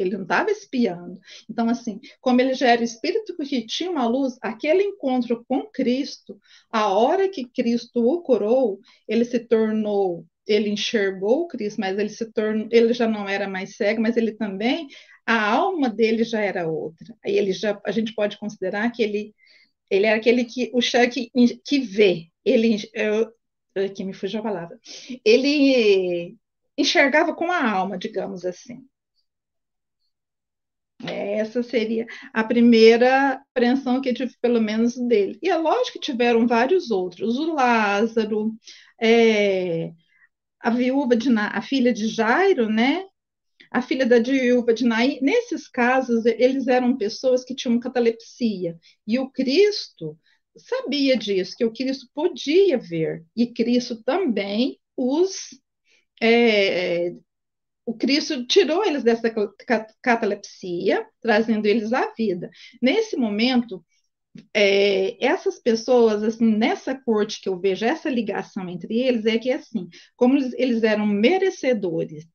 ele 0.01 0.15
não 0.15 0.23
estava 0.23 0.49
espiando. 0.49 1.19
Então, 1.49 1.69
assim, 1.69 1.99
como 2.21 2.41
ele 2.41 2.53
já 2.53 2.69
era 2.69 2.83
espírito 2.83 3.35
que 3.37 3.65
tinha 3.65 3.91
uma 3.91 4.07
luz, 4.07 4.37
aquele 4.41 4.83
encontro 4.83 5.43
com 5.47 5.65
Cristo, 5.67 6.39
a 6.71 6.89
hora 6.89 7.29
que 7.29 7.47
Cristo 7.47 8.03
o 8.03 8.21
curou, 8.21 8.79
ele 9.07 9.25
se 9.25 9.39
tornou, 9.39 10.25
ele 10.49 10.69
enxergou 10.69 11.47
Cristo, 11.47 11.79
mas 11.79 11.97
ele 11.97 12.09
se 12.09 12.31
tornou, 12.33 12.67
ele 12.71 12.93
já 12.93 13.07
não 13.07 13.27
era 13.29 13.47
mais 13.47 13.75
cego, 13.75 14.01
mas 14.01 14.17
ele 14.17 14.33
também, 14.33 14.87
a 15.25 15.51
alma 15.51 15.89
dele 15.89 16.23
já 16.23 16.41
era 16.41 16.67
outra. 16.67 17.15
Aí 17.23 17.37
ele 17.37 17.53
já, 17.53 17.79
a 17.85 17.91
gente 17.91 18.13
pode 18.15 18.37
considerar 18.39 18.91
que 18.91 19.03
ele, 19.03 19.35
ele 19.89 20.05
era 20.07 20.17
aquele 20.17 20.45
que, 20.45 20.71
o 20.73 20.79
que, 21.09 21.31
que 21.65 21.79
vê, 21.79 22.27
ele, 22.45 22.77
eu, 22.93 23.31
aqui 23.75 24.03
me 24.03 24.13
fugiu 24.13 24.39
a 24.41 24.43
palavra, 24.43 24.79
ele 25.25 26.37
enxergava 26.77 27.35
com 27.35 27.51
a 27.51 27.69
alma, 27.71 27.97
digamos 27.97 28.45
assim. 28.45 28.87
Essa 31.01 31.63
seria 31.63 32.05
a 32.33 32.43
primeira 32.43 33.41
apreensão 33.51 34.01
que 34.01 34.09
eu 34.09 34.13
tive, 34.13 34.33
pelo 34.41 34.61
menos, 34.61 34.95
dele. 35.07 35.39
E 35.41 35.49
é 35.49 35.55
lógico 35.55 35.93
que 35.93 35.99
tiveram 35.99 36.45
vários 36.45 36.91
outros. 36.91 37.37
O 37.37 37.53
Lázaro, 37.53 38.53
é, 39.01 39.91
a 40.59 40.69
viúva 40.69 41.15
de 41.15 41.29
a 41.37 41.61
filha 41.61 41.93
de 41.93 42.07
Jairo, 42.07 42.69
né? 42.69 43.05
A 43.71 43.81
filha 43.81 44.05
da 44.05 44.19
viúva 44.19 44.73
de 44.73 44.85
Naí. 44.85 45.19
Nesses 45.21 45.67
casos, 45.67 46.25
eles 46.25 46.67
eram 46.67 46.97
pessoas 46.97 47.43
que 47.43 47.55
tinham 47.55 47.79
catalepsia. 47.79 48.77
E 49.05 49.19
o 49.19 49.29
Cristo 49.29 50.17
sabia 50.57 51.15
disso, 51.17 51.55
que 51.57 51.65
o 51.65 51.71
Cristo 51.73 52.07
podia 52.13 52.77
ver. 52.77 53.25
E 53.35 53.53
Cristo 53.53 54.03
também 54.03 54.79
os 54.97 55.59
é, 56.21 57.13
o 57.85 57.95
Cristo 57.95 58.45
tirou 58.45 58.85
eles 58.85 59.03
dessa 59.03 59.33
catalepsia, 60.01 61.07
trazendo 61.21 61.65
eles 61.65 61.91
à 61.91 62.13
vida. 62.13 62.49
Nesse 62.81 63.17
momento, 63.17 63.83
é, 64.53 65.23
essas 65.25 65.59
pessoas, 65.59 66.23
assim, 66.23 66.45
nessa 66.45 66.95
corte 66.95 67.41
que 67.41 67.49
eu 67.49 67.59
vejo 67.59 67.85
essa 67.85 68.09
ligação 68.09 68.69
entre 68.69 68.99
eles, 68.99 69.25
é 69.25 69.37
que, 69.37 69.51
assim, 69.51 69.87
como 70.15 70.35
eles, 70.37 70.53
eles 70.53 70.83
eram 70.83 71.05
merecedores, 71.05 72.25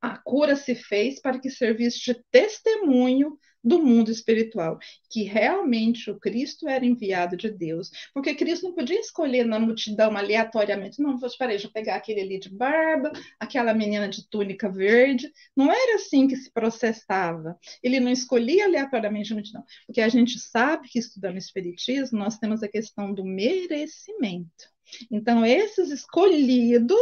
a 0.00 0.16
cura 0.16 0.56
se 0.56 0.74
fez 0.74 1.20
para 1.20 1.38
que 1.38 1.50
servisse 1.50 2.00
de 2.00 2.14
testemunho 2.30 3.38
do 3.62 3.82
mundo 3.82 4.10
espiritual, 4.10 4.78
que 5.10 5.22
realmente 5.22 6.10
o 6.10 6.18
Cristo 6.18 6.66
era 6.66 6.84
enviado 6.84 7.36
de 7.36 7.50
Deus, 7.50 7.90
porque 8.14 8.34
Cristo 8.34 8.64
não 8.64 8.74
podia 8.74 8.98
escolher 8.98 9.44
na 9.44 9.58
multidão 9.58 10.16
aleatoriamente, 10.16 11.00
não, 11.00 11.14
esperar, 11.16 11.50
deixa 11.50 11.66
eu 11.66 11.72
pegar 11.72 11.96
aquele 11.96 12.22
ali 12.22 12.40
de 12.40 12.48
barba, 12.48 13.12
aquela 13.38 13.74
menina 13.74 14.08
de 14.08 14.26
túnica 14.28 14.70
verde, 14.70 15.30
não 15.54 15.70
era 15.70 15.96
assim 15.96 16.26
que 16.26 16.36
se 16.36 16.50
processava, 16.50 17.58
ele 17.82 18.00
não 18.00 18.10
escolhia 18.10 18.64
aleatoriamente 18.64 19.32
a 19.32 19.36
multidão, 19.36 19.64
porque 19.86 20.00
a 20.00 20.08
gente 20.08 20.38
sabe 20.38 20.88
que 20.88 20.98
estudando 20.98 21.36
Espiritismo, 21.36 22.18
nós 22.18 22.38
temos 22.38 22.62
a 22.62 22.68
questão 22.68 23.12
do 23.12 23.24
merecimento, 23.24 24.70
então, 25.10 25.44
esses 25.44 25.90
escolhidos 25.90 26.96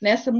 nessa, 0.00 0.32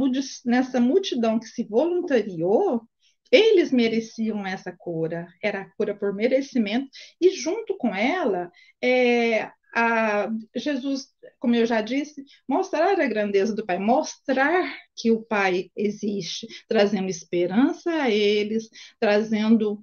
nessa 0.45 0.81
multidão 0.81 1.39
que 1.39 1.47
se 1.47 1.65
voluntariou, 1.65 2.83
eles 3.31 3.71
mereciam 3.71 4.45
essa 4.47 4.73
cura, 4.77 5.27
era 5.43 5.63
a 5.63 5.71
cura 5.77 5.95
por 5.95 6.13
merecimento, 6.13 6.89
e 7.21 7.31
junto 7.31 7.77
com 7.77 7.95
ela, 7.95 8.51
é, 8.83 9.51
a 9.75 10.29
Jesus, 10.57 11.09
como 11.39 11.55
eu 11.55 11.65
já 11.65 11.81
disse, 11.81 12.25
mostrar 12.49 13.01
a 13.01 13.07
grandeza 13.07 13.55
do 13.55 13.65
Pai, 13.65 13.79
mostrar 13.79 14.77
que 14.97 15.11
o 15.11 15.23
Pai 15.23 15.71
existe, 15.77 16.47
trazendo 16.69 17.09
esperança 17.09 17.91
a 17.91 18.11
eles, 18.11 18.69
trazendo 18.99 19.81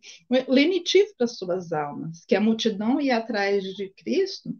lenitivo 0.47 1.09
para 1.17 1.27
suas 1.27 1.71
almas, 1.71 2.25
que 2.27 2.35
a 2.35 2.41
multidão 2.41 2.99
ia 2.99 3.17
atrás 3.17 3.63
de 3.63 3.89
Cristo 3.95 4.53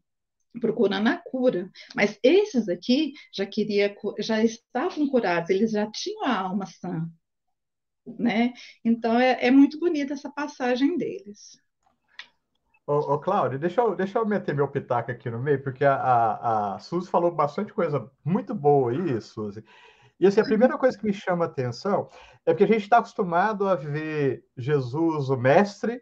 procurando 0.60 1.08
a 1.08 1.17
cura, 1.17 1.70
mas 1.96 2.20
esses 2.24 2.70
aqui 2.70 3.13
já 3.34 3.46
queria, 3.46 3.96
já 4.20 4.43
estavam 4.43 5.08
curados, 5.08 5.50
eles 5.50 5.72
já 5.72 5.89
tinham 5.91 6.26
a 6.26 6.38
alma 6.39 6.65
sã, 6.65 7.08
né? 8.06 8.54
Então 8.84 9.20
é, 9.20 9.48
é 9.48 9.52
muito 9.52 9.80
bonita 9.80 10.13
essa 10.13 10.32
passagem 10.32 10.98
deles. 10.98 11.58
Ô, 12.86 13.00
ô 13.00 13.20
Cláudio, 13.20 13.60
deixa 13.60 13.82
eu, 13.82 13.96
deixa 13.96 14.17
eu 14.17 14.26
meter 14.26 14.56
meu 14.56 14.67
pitaco 14.67 15.12
aqui 15.12 15.30
no 15.30 15.39
meio, 15.39 15.62
porque 15.62 15.84
a, 15.84 15.96
a, 15.96 16.76
a 16.76 16.80
Suzy 16.80 17.10
falou 17.10 17.32
bastante 17.32 17.74
coisa 17.74 18.10
muito 18.24 18.56
boa 18.56 18.91
aí, 18.91 19.20
Suzy. 19.22 19.63
E 20.20 20.26
assim, 20.26 20.39
a 20.39 20.46
primeira 20.46 20.78
coisa 20.78 20.98
que 20.98 21.06
me 21.06 21.13
chama 21.13 21.46
a 21.46 21.48
atenção 21.48 22.10
é 22.46 22.54
que 22.54 22.63
a 22.63 22.67
gente 22.67 22.84
está 22.84 23.00
acostumado 23.00 23.67
a 23.67 23.76
ver 23.76 24.46
Jesus 24.58 25.30
o 25.30 25.38
mestre, 25.38 26.02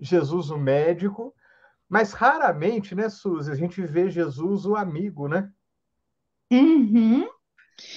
Jesus 0.00 0.50
o 0.50 0.58
médico, 0.58 1.34
mas 1.88 2.12
raramente, 2.12 2.94
né, 2.94 3.08
Suzy, 3.08 3.50
a 3.50 3.54
gente 3.54 3.80
vê 3.82 4.10
Jesus 4.10 4.66
o 4.66 4.76
amigo, 4.76 5.28
né? 5.28 5.50
Uhum. 6.50 7.28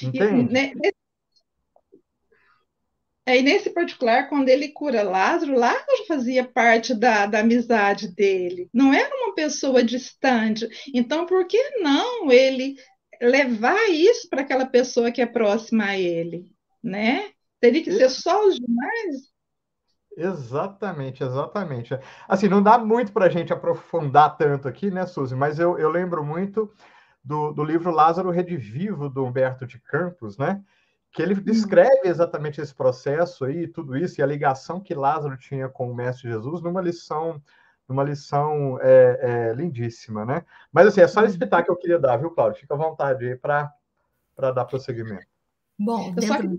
Entende? 0.02 0.50
E, 0.50 0.54
né, 0.54 0.74
e 3.28 3.42
nesse 3.42 3.70
particular, 3.70 4.28
quando 4.30 4.50
ele 4.50 4.70
cura 4.70 5.04
Lázaro, 5.04 5.58
Lázaro 5.58 6.06
fazia 6.08 6.44
parte 6.44 6.94
da, 6.94 7.26
da 7.26 7.40
amizade 7.40 8.14
dele, 8.14 8.70
não 8.74 8.94
era 8.94 9.14
uma 9.16 9.34
pessoa 9.34 9.84
distante. 9.84 10.68
Então, 10.94 11.26
por 11.26 11.46
que 11.48 11.78
não 11.80 12.32
ele 12.32 12.76
levar 13.22 13.90
isso 13.90 14.28
para 14.30 14.42
aquela 14.42 14.66
pessoa 14.66 15.12
que 15.12 15.22
é 15.22 15.26
próxima 15.26 15.86
a 15.86 15.98
ele, 15.98 16.52
né? 16.84 17.32
Teria 17.60 17.84
que 17.84 17.92
ser 17.92 18.10
só 18.10 18.48
os 18.48 18.56
demais? 18.56 19.31
Exatamente, 20.18 21.24
exatamente. 21.24 21.98
Assim, 22.28 22.48
não 22.48 22.62
dá 22.62 22.78
muito 22.78 23.12
para 23.12 23.26
a 23.26 23.30
gente 23.30 23.54
aprofundar 23.54 24.38
tanto 24.38 24.68
aqui, 24.68 24.92
né, 24.92 25.06
Suzy? 25.06 25.36
Mas 25.36 25.58
eu, 25.60 25.78
eu 25.78 25.90
lembro 25.90 26.24
muito 26.24 26.72
do, 27.24 27.52
do 27.52 27.64
livro 27.64 27.92
Lázaro 27.92 28.30
Redivivo, 28.30 29.10
do 29.10 29.24
Humberto 29.24 29.66
de 29.66 29.80
Campos, 29.80 30.38
né? 30.38 30.62
que 31.12 31.22
ele 31.22 31.36
descreve 31.36 32.08
exatamente 32.08 32.62
esse 32.62 32.74
processo 32.74 33.44
aí, 33.44 33.68
tudo 33.68 33.98
isso, 33.98 34.20
e 34.20 34.24
a 34.24 34.28
ligação 34.28 34.80
que 34.80 34.96
Lázaro 34.96 35.38
tinha 35.38 35.68
com 35.68 35.92
o 35.92 35.96
Mestre 35.96 36.30
Jesus 36.30 36.62
numa 36.62 36.82
lição, 36.82 37.42
numa 37.88 38.04
lição 38.04 38.80
é, 38.82 39.20
é, 39.50 39.54
lindíssima, 39.54 40.26
né? 40.26 40.46
Mas 40.72 40.88
assim, 40.88 41.02
é 41.02 41.08
só 41.08 41.24
esse 41.24 41.38
pitaco 41.38 41.66
que 41.66 41.72
eu 41.72 41.78
queria 41.78 42.00
dar, 42.00 42.16
viu, 42.16 42.32
Cláudio? 42.32 42.62
Fica 42.62 42.74
à 42.74 42.78
vontade 42.78 43.28
aí 43.28 43.36
para 43.36 43.74
dar 44.38 44.66
prosseguimento. 44.66 45.28
Bom, 45.78 46.14
eu 46.16 46.22
só 46.22 46.38
queria 46.38 46.58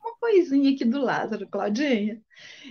uma 0.00 0.16
coisinha 0.16 0.70
aqui 0.72 0.84
do 0.84 1.00
Lázaro, 1.00 1.48
Claudinha. 1.48 2.20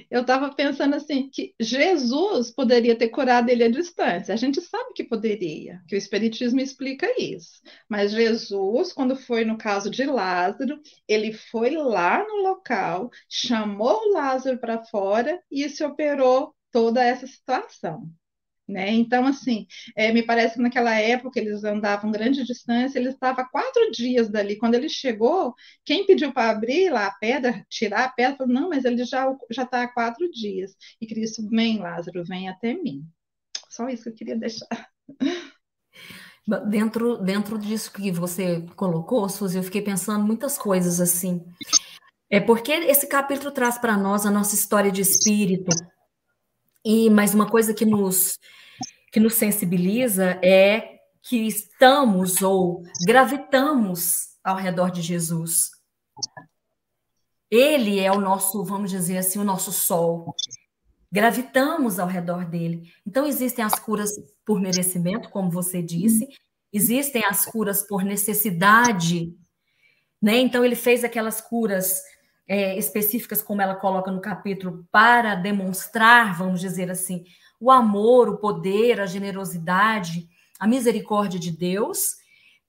Eu 0.09 0.21
estava 0.21 0.53
pensando 0.53 0.95
assim, 0.95 1.29
que 1.29 1.53
Jesus 1.59 2.51
poderia 2.51 2.95
ter 2.97 3.09
curado 3.09 3.49
ele 3.49 3.63
à 3.63 3.69
distância. 3.69 4.33
A 4.33 4.37
gente 4.37 4.59
sabe 4.61 4.93
que 4.93 5.03
poderia, 5.03 5.81
que 5.87 5.95
o 5.95 5.97
Espiritismo 5.97 6.59
explica 6.59 7.07
isso. 7.19 7.61
Mas 7.87 8.11
Jesus, 8.11 8.91
quando 8.93 9.15
foi 9.15 9.45
no 9.45 9.57
caso 9.57 9.89
de 9.89 10.03
Lázaro, 10.05 10.81
ele 11.07 11.33
foi 11.33 11.71
lá 11.71 12.25
no 12.27 12.43
local, 12.43 13.09
chamou 13.29 14.11
Lázaro 14.11 14.59
para 14.59 14.83
fora 14.85 15.41
e 15.51 15.67
se 15.69 15.83
operou 15.83 16.53
toda 16.71 17.03
essa 17.03 17.27
situação. 17.27 18.09
Né? 18.69 18.91
Então, 18.91 19.25
assim, 19.25 19.65
é, 19.95 20.13
me 20.13 20.21
parece 20.21 20.53
que 20.53 20.61
naquela 20.61 20.93
época 20.93 21.39
eles 21.39 21.63
andavam 21.63 22.11
grande 22.11 22.43
distância, 22.43 22.99
ele 22.99 23.09
estava 23.09 23.43
quatro 23.43 23.89
dias 23.89 24.29
dali. 24.29 24.57
Quando 24.57 24.75
ele 24.75 24.87
chegou, 24.87 25.55
quem 25.83 26.05
pediu 26.05 26.31
para 26.31 26.51
abrir 26.51 26.91
lá 26.91 27.07
a 27.07 27.11
pedra, 27.11 27.65
tirar 27.67 28.03
a 28.03 28.09
pedra, 28.09 28.37
falou: 28.37 28.53
não, 28.53 28.69
mas 28.69 28.85
ele 28.85 29.03
já 29.03 29.35
está 29.49 29.81
há 29.81 29.87
quatro 29.87 30.29
dias. 30.29 30.75
E 31.01 31.07
Cristo, 31.07 31.49
vem, 31.49 31.79
Lázaro, 31.79 32.23
vem 32.23 32.47
até 32.47 32.75
mim. 32.75 33.03
Só 33.67 33.89
isso 33.89 34.03
que 34.03 34.09
eu 34.09 34.13
queria 34.13 34.37
deixar. 34.37 34.67
Dentro, 36.69 37.17
dentro 37.17 37.57
disso 37.57 37.91
que 37.91 38.11
você 38.11 38.61
colocou, 38.75 39.27
Suzy, 39.29 39.57
eu 39.57 39.63
fiquei 39.63 39.81
pensando 39.81 40.23
muitas 40.23 40.59
coisas 40.59 41.01
assim. 41.01 41.43
É 42.29 42.39
porque 42.39 42.71
esse 42.71 43.07
capítulo 43.07 43.51
traz 43.51 43.79
para 43.79 43.97
nós 43.97 44.27
a 44.27 44.31
nossa 44.31 44.53
história 44.53 44.91
de 44.91 45.01
espírito. 45.01 45.75
E 46.91 47.07
mais 47.07 47.35
uma 47.35 47.47
coisa 47.47 47.71
que 47.71 47.85
nos 47.85 48.39
que 49.11 49.19
nos 49.19 49.35
sensibiliza 49.35 50.39
é 50.43 51.01
que 51.21 51.45
estamos 51.45 52.41
ou 52.41 52.81
gravitamos 53.05 54.29
ao 54.43 54.55
redor 54.55 54.89
de 54.89 55.03
Jesus. 55.03 55.69
Ele 57.47 57.99
é 57.99 58.11
o 58.11 58.19
nosso, 58.19 58.63
vamos 58.63 58.89
dizer 58.89 59.19
assim, 59.19 59.37
o 59.37 59.43
nosso 59.43 59.71
sol. 59.71 60.33
Gravitamos 61.11 61.99
ao 61.99 62.07
redor 62.07 62.45
dele. 62.45 62.91
Então, 63.05 63.27
existem 63.27 63.63
as 63.63 63.75
curas 63.75 64.09
por 64.43 64.59
merecimento, 64.59 65.29
como 65.29 65.51
você 65.51 65.83
disse, 65.83 66.27
existem 66.73 67.23
as 67.23 67.45
curas 67.45 67.83
por 67.83 68.03
necessidade, 68.03 69.37
né? 70.19 70.39
Então, 70.39 70.65
ele 70.65 70.75
fez 70.75 71.03
aquelas 71.03 71.39
curas 71.39 72.01
é, 72.49 72.75
específicas, 72.79 73.43
como 73.43 73.61
ela 73.61 73.75
coloca 73.75 74.09
no 74.09 74.19
capítulo, 74.19 74.83
para 74.91 75.35
demonstrar, 75.35 76.35
vamos 76.35 76.59
dizer 76.59 76.89
assim, 76.89 77.23
o 77.59 77.69
amor, 77.69 78.27
o 78.27 78.37
poder, 78.37 78.99
a 78.99 79.05
generosidade, 79.05 80.27
a 80.59 80.67
misericórdia 80.67 81.39
de 81.39 81.51
Deus, 81.51 82.15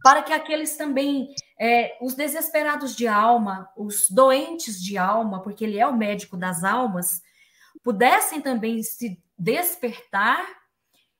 para 0.02 0.22
que 0.22 0.34
aqueles 0.34 0.76
também, 0.76 1.34
é, 1.58 1.96
os 2.02 2.14
desesperados 2.14 2.94
de 2.94 3.08
alma, 3.08 3.70
os 3.74 4.10
doentes 4.10 4.82
de 4.82 4.98
alma, 4.98 5.42
porque 5.42 5.64
ele 5.64 5.78
é 5.78 5.86
o 5.86 5.96
médico 5.96 6.36
das 6.36 6.62
almas, 6.62 7.22
pudessem 7.82 8.40
também 8.40 8.82
se 8.82 9.18
despertar 9.38 10.46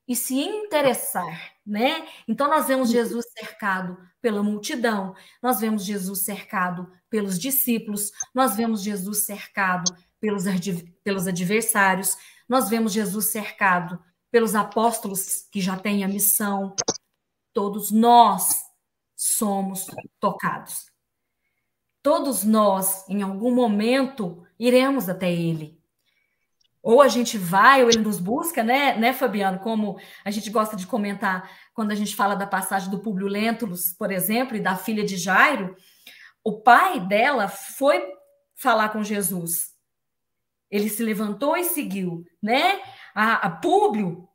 e 0.07 0.15
se 0.15 0.39
interessar, 0.39 1.53
né? 1.65 2.05
Então 2.27 2.47
nós 2.47 2.67
vemos 2.67 2.91
Jesus 2.91 3.25
cercado 3.35 3.97
pela 4.21 4.43
multidão, 4.43 5.15
nós 5.41 5.59
vemos 5.59 5.83
Jesus 5.83 6.19
cercado 6.19 6.91
pelos 7.11 7.37
discípulos, 7.37 8.11
nós 8.33 8.55
vemos 8.55 8.81
Jesus 8.81 9.25
cercado 9.25 9.93
pelos, 10.19 10.45
pelos 11.03 11.27
adversários, 11.27 12.17
nós 12.49 12.69
vemos 12.69 12.93
Jesus 12.93 13.25
cercado 13.27 14.01
pelos 14.31 14.55
apóstolos 14.55 15.47
que 15.51 15.59
já 15.59 15.77
têm 15.77 16.03
a 16.03 16.07
missão. 16.07 16.73
Todos 17.53 17.91
nós 17.91 18.61
somos 19.15 19.85
tocados. 20.19 20.89
Todos 22.01 22.43
nós, 22.43 23.07
em 23.09 23.21
algum 23.21 23.53
momento, 23.53 24.43
iremos 24.57 25.09
até 25.09 25.31
Ele. 25.31 25.79
Ou 26.81 27.01
a 27.01 27.07
gente 27.07 27.37
vai, 27.37 27.83
ou 27.83 27.89
ele 27.89 27.99
nos 28.01 28.19
busca, 28.19 28.63
né, 28.63 28.97
né, 28.97 29.13
Fabiano? 29.13 29.59
Como 29.59 29.99
a 30.25 30.31
gente 30.31 30.49
gosta 30.49 30.75
de 30.75 30.87
comentar 30.87 31.47
quando 31.75 31.91
a 31.91 31.95
gente 31.95 32.15
fala 32.15 32.33
da 32.33 32.47
passagem 32.47 32.89
do 32.89 32.99
Públio 32.99 33.27
Lentulus, 33.27 33.93
por 33.93 34.11
exemplo, 34.11 34.57
e 34.57 34.59
da 34.59 34.75
filha 34.75 35.05
de 35.05 35.15
Jairo, 35.15 35.75
o 36.43 36.61
pai 36.61 36.99
dela 36.99 37.47
foi 37.47 38.01
falar 38.55 38.89
com 38.89 39.03
Jesus. 39.03 39.71
Ele 40.69 40.89
se 40.89 41.03
levantou 41.03 41.57
e 41.57 41.63
seguiu, 41.63 42.23
né? 42.41 42.81
A, 43.13 43.47
a 43.47 43.49
Públio, 43.49 44.27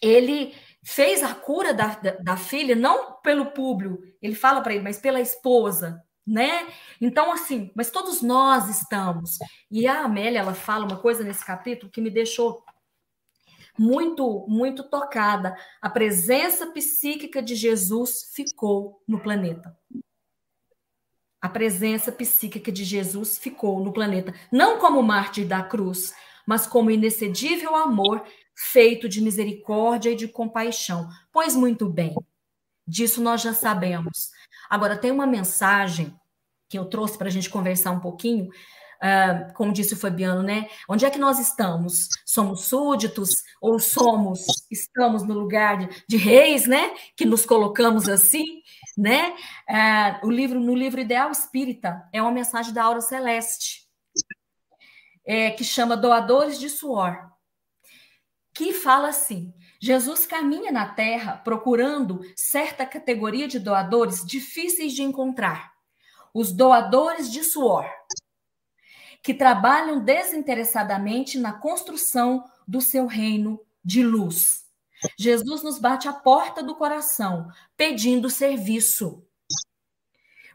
ele 0.00 0.54
fez 0.84 1.22
a 1.22 1.34
cura 1.34 1.74
da, 1.74 1.94
da, 1.94 2.10
da 2.12 2.36
filha, 2.36 2.76
não 2.76 3.20
pelo 3.20 3.46
Públio, 3.46 4.00
ele 4.22 4.34
fala 4.34 4.60
para 4.60 4.74
ele, 4.74 4.84
mas 4.84 4.98
pela 4.98 5.20
esposa, 5.20 6.00
né? 6.24 6.68
Então, 7.00 7.32
assim, 7.32 7.72
mas 7.74 7.90
todos 7.90 8.22
nós 8.22 8.68
estamos. 8.68 9.38
E 9.70 9.86
a 9.88 10.04
Amélia, 10.04 10.38
ela 10.38 10.54
fala 10.54 10.84
uma 10.84 10.98
coisa 10.98 11.24
nesse 11.24 11.44
capítulo 11.44 11.90
que 11.90 12.00
me 12.00 12.10
deixou 12.10 12.64
muito, 13.78 14.46
muito 14.48 14.84
tocada. 14.84 15.56
A 15.82 15.90
presença 15.90 16.68
psíquica 16.68 17.42
de 17.42 17.54
Jesus 17.54 18.30
ficou 18.32 19.02
no 19.06 19.20
planeta 19.20 19.76
a 21.46 21.48
presença 21.48 22.10
psíquica 22.10 22.72
de 22.72 22.82
Jesus 22.82 23.38
ficou 23.38 23.78
no 23.78 23.92
planeta, 23.92 24.34
não 24.50 24.80
como 24.80 25.00
mártir 25.00 25.46
da 25.46 25.62
cruz, 25.62 26.12
mas 26.44 26.66
como 26.66 26.90
inexcedível 26.90 27.76
amor 27.76 28.24
feito 28.52 29.08
de 29.08 29.20
misericórdia 29.20 30.10
e 30.10 30.16
de 30.16 30.26
compaixão. 30.26 31.08
Pois 31.32 31.54
muito 31.54 31.88
bem, 31.88 32.16
disso 32.84 33.22
nós 33.22 33.42
já 33.42 33.54
sabemos. 33.54 34.32
Agora, 34.68 34.96
tem 34.96 35.12
uma 35.12 35.24
mensagem 35.24 36.12
que 36.68 36.76
eu 36.76 36.86
trouxe 36.86 37.16
para 37.16 37.28
a 37.28 37.30
gente 37.30 37.48
conversar 37.48 37.92
um 37.92 38.00
pouquinho, 38.00 38.46
uh, 38.48 39.52
como 39.54 39.72
disse 39.72 39.94
o 39.94 39.96
Fabiano, 39.96 40.42
né? 40.42 40.68
Onde 40.88 41.04
é 41.04 41.10
que 41.10 41.18
nós 41.18 41.38
estamos? 41.38 42.08
Somos 42.24 42.64
súditos 42.64 43.44
ou 43.60 43.78
somos, 43.78 44.44
estamos 44.68 45.22
no 45.22 45.34
lugar 45.34 45.78
de, 45.78 46.02
de 46.08 46.16
reis, 46.16 46.66
né? 46.66 46.92
Que 47.16 47.24
nos 47.24 47.46
colocamos 47.46 48.08
assim? 48.08 48.62
Né? 48.96 49.34
É, 49.68 50.20
o 50.24 50.30
livro 50.30 50.58
no 50.58 50.74
livro 50.74 51.00
Ideal 51.00 51.30
Espírita 51.30 52.08
é 52.12 52.22
uma 52.22 52.32
mensagem 52.32 52.72
da 52.72 52.84
Aura 52.84 53.00
Celeste 53.00 53.86
é, 55.24 55.50
que 55.50 55.64
chama 55.64 55.96
Doadores 55.96 56.58
de 56.58 56.70
Suor, 56.70 57.30
que 58.54 58.72
fala 58.72 59.08
assim: 59.08 59.52
Jesus 59.80 60.24
caminha 60.26 60.72
na 60.72 60.88
Terra 60.88 61.36
procurando 61.36 62.20
certa 62.34 62.86
categoria 62.86 63.46
de 63.46 63.58
doadores 63.58 64.24
difíceis 64.24 64.92
de 64.92 65.02
encontrar, 65.02 65.72
os 66.32 66.52
doadores 66.52 67.30
de 67.30 67.42
suor, 67.42 67.86
que 69.22 69.34
trabalham 69.34 70.02
desinteressadamente 70.02 71.38
na 71.38 71.52
construção 71.52 72.44
do 72.66 72.80
seu 72.80 73.06
reino 73.06 73.60
de 73.84 74.02
luz. 74.02 74.65
Jesus 75.18 75.62
nos 75.62 75.78
bate 75.78 76.08
a 76.08 76.12
porta 76.12 76.62
do 76.62 76.74
coração, 76.74 77.48
pedindo 77.76 78.30
serviço. 78.30 79.26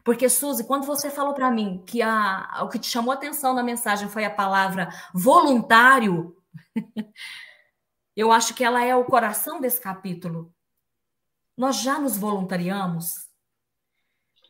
Porque, 0.04 0.28
Suzy, 0.28 0.64
quando 0.64 0.84
você 0.84 1.10
falou 1.10 1.32
para 1.32 1.50
mim 1.50 1.82
que 1.86 2.02
a, 2.02 2.62
o 2.62 2.68
que 2.68 2.78
te 2.78 2.88
chamou 2.88 3.12
atenção 3.12 3.54
na 3.54 3.62
mensagem 3.62 4.08
foi 4.08 4.24
a 4.24 4.30
palavra 4.30 4.88
voluntário, 5.14 6.36
eu 8.16 8.32
acho 8.32 8.54
que 8.54 8.64
ela 8.64 8.84
é 8.84 8.94
o 8.96 9.04
coração 9.04 9.60
desse 9.60 9.80
capítulo. 9.80 10.52
Nós 11.56 11.76
já 11.76 11.98
nos 11.98 12.16
voluntariamos. 12.16 13.28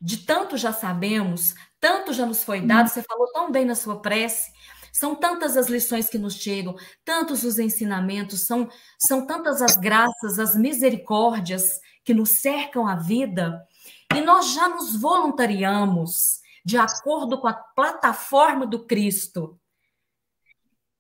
De 0.01 0.17
tanto 0.17 0.57
já 0.57 0.73
sabemos, 0.73 1.55
tanto 1.79 2.13
já 2.13 2.27
nos 2.27 2.43
foi 2.43 2.61
dado, 2.61 2.89
você 2.89 3.03
falou 3.03 3.31
tão 3.33 3.53
bem 3.53 3.65
na 3.65 3.77
sua 3.77 4.01
prece, 4.01 4.53
são 4.93 5.15
tantas 5.15 5.57
as 5.57 5.69
lições 5.69 6.09
que 6.11 6.19
nos 6.19 6.35
chegam, 6.35 6.77
tantos 7.03 7.43
os 7.45 7.59
ensinamentos, 7.59 8.47
são, 8.47 8.69
são 8.99 9.27
tantas 9.27 9.63
as 9.63 9.75
graças, 9.77 10.39
as 10.39 10.55
misericórdias 10.55 11.81
que 12.05 12.13
nos 12.13 12.31
cercam 12.41 12.87
a 12.87 12.97
vida, 12.97 13.67
e 14.15 14.21
nós 14.21 14.53
já 14.53 14.69
nos 14.69 14.95
voluntariamos, 15.01 16.43
de 16.65 16.77
acordo 16.77 17.41
com 17.41 17.49
a 17.49 17.55
plataforma 17.55 18.67
do 18.67 18.87
Cristo, 18.87 19.59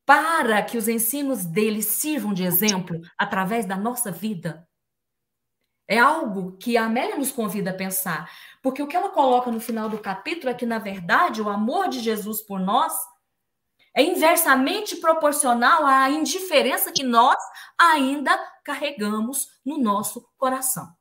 para 0.07 0.62
que 0.62 0.78
os 0.78 0.88
ensinos 0.88 1.44
dele 1.44 1.83
sirvam 1.83 2.33
de 2.33 2.44
exemplo 2.44 2.98
através 3.18 3.66
da 3.66 3.76
nossa 3.76 4.11
vida. 4.11 4.66
É 5.87 5.98
algo 5.98 6.57
que 6.57 6.76
a 6.76 6.87
Amélia 6.87 7.16
nos 7.16 7.31
convida 7.31 7.70
a 7.70 7.74
pensar, 7.74 8.31
porque 8.62 8.83
o 8.83 8.87
que 8.87 8.96
ela 8.96 9.11
coloca 9.11 9.50
no 9.50 9.61
final 9.61 9.88
do 9.88 9.98
capítulo 9.98 10.48
é 10.48 10.55
que, 10.55 10.64
na 10.64 10.78
verdade, 10.78 11.42
o 11.42 11.50
amor 11.50 11.88
de 11.88 12.00
Jesus 12.00 12.40
por 12.40 12.59
nós 12.59 12.92
é 13.94 14.02
inversamente 14.02 14.96
proporcional 14.96 15.87
à 15.87 16.09
indiferença 16.09 16.92
que 16.92 17.02
nós 17.02 17.37
ainda 17.78 18.37
carregamos 18.64 19.48
no 19.64 19.78
nosso 19.78 20.26
coração. 20.37 20.94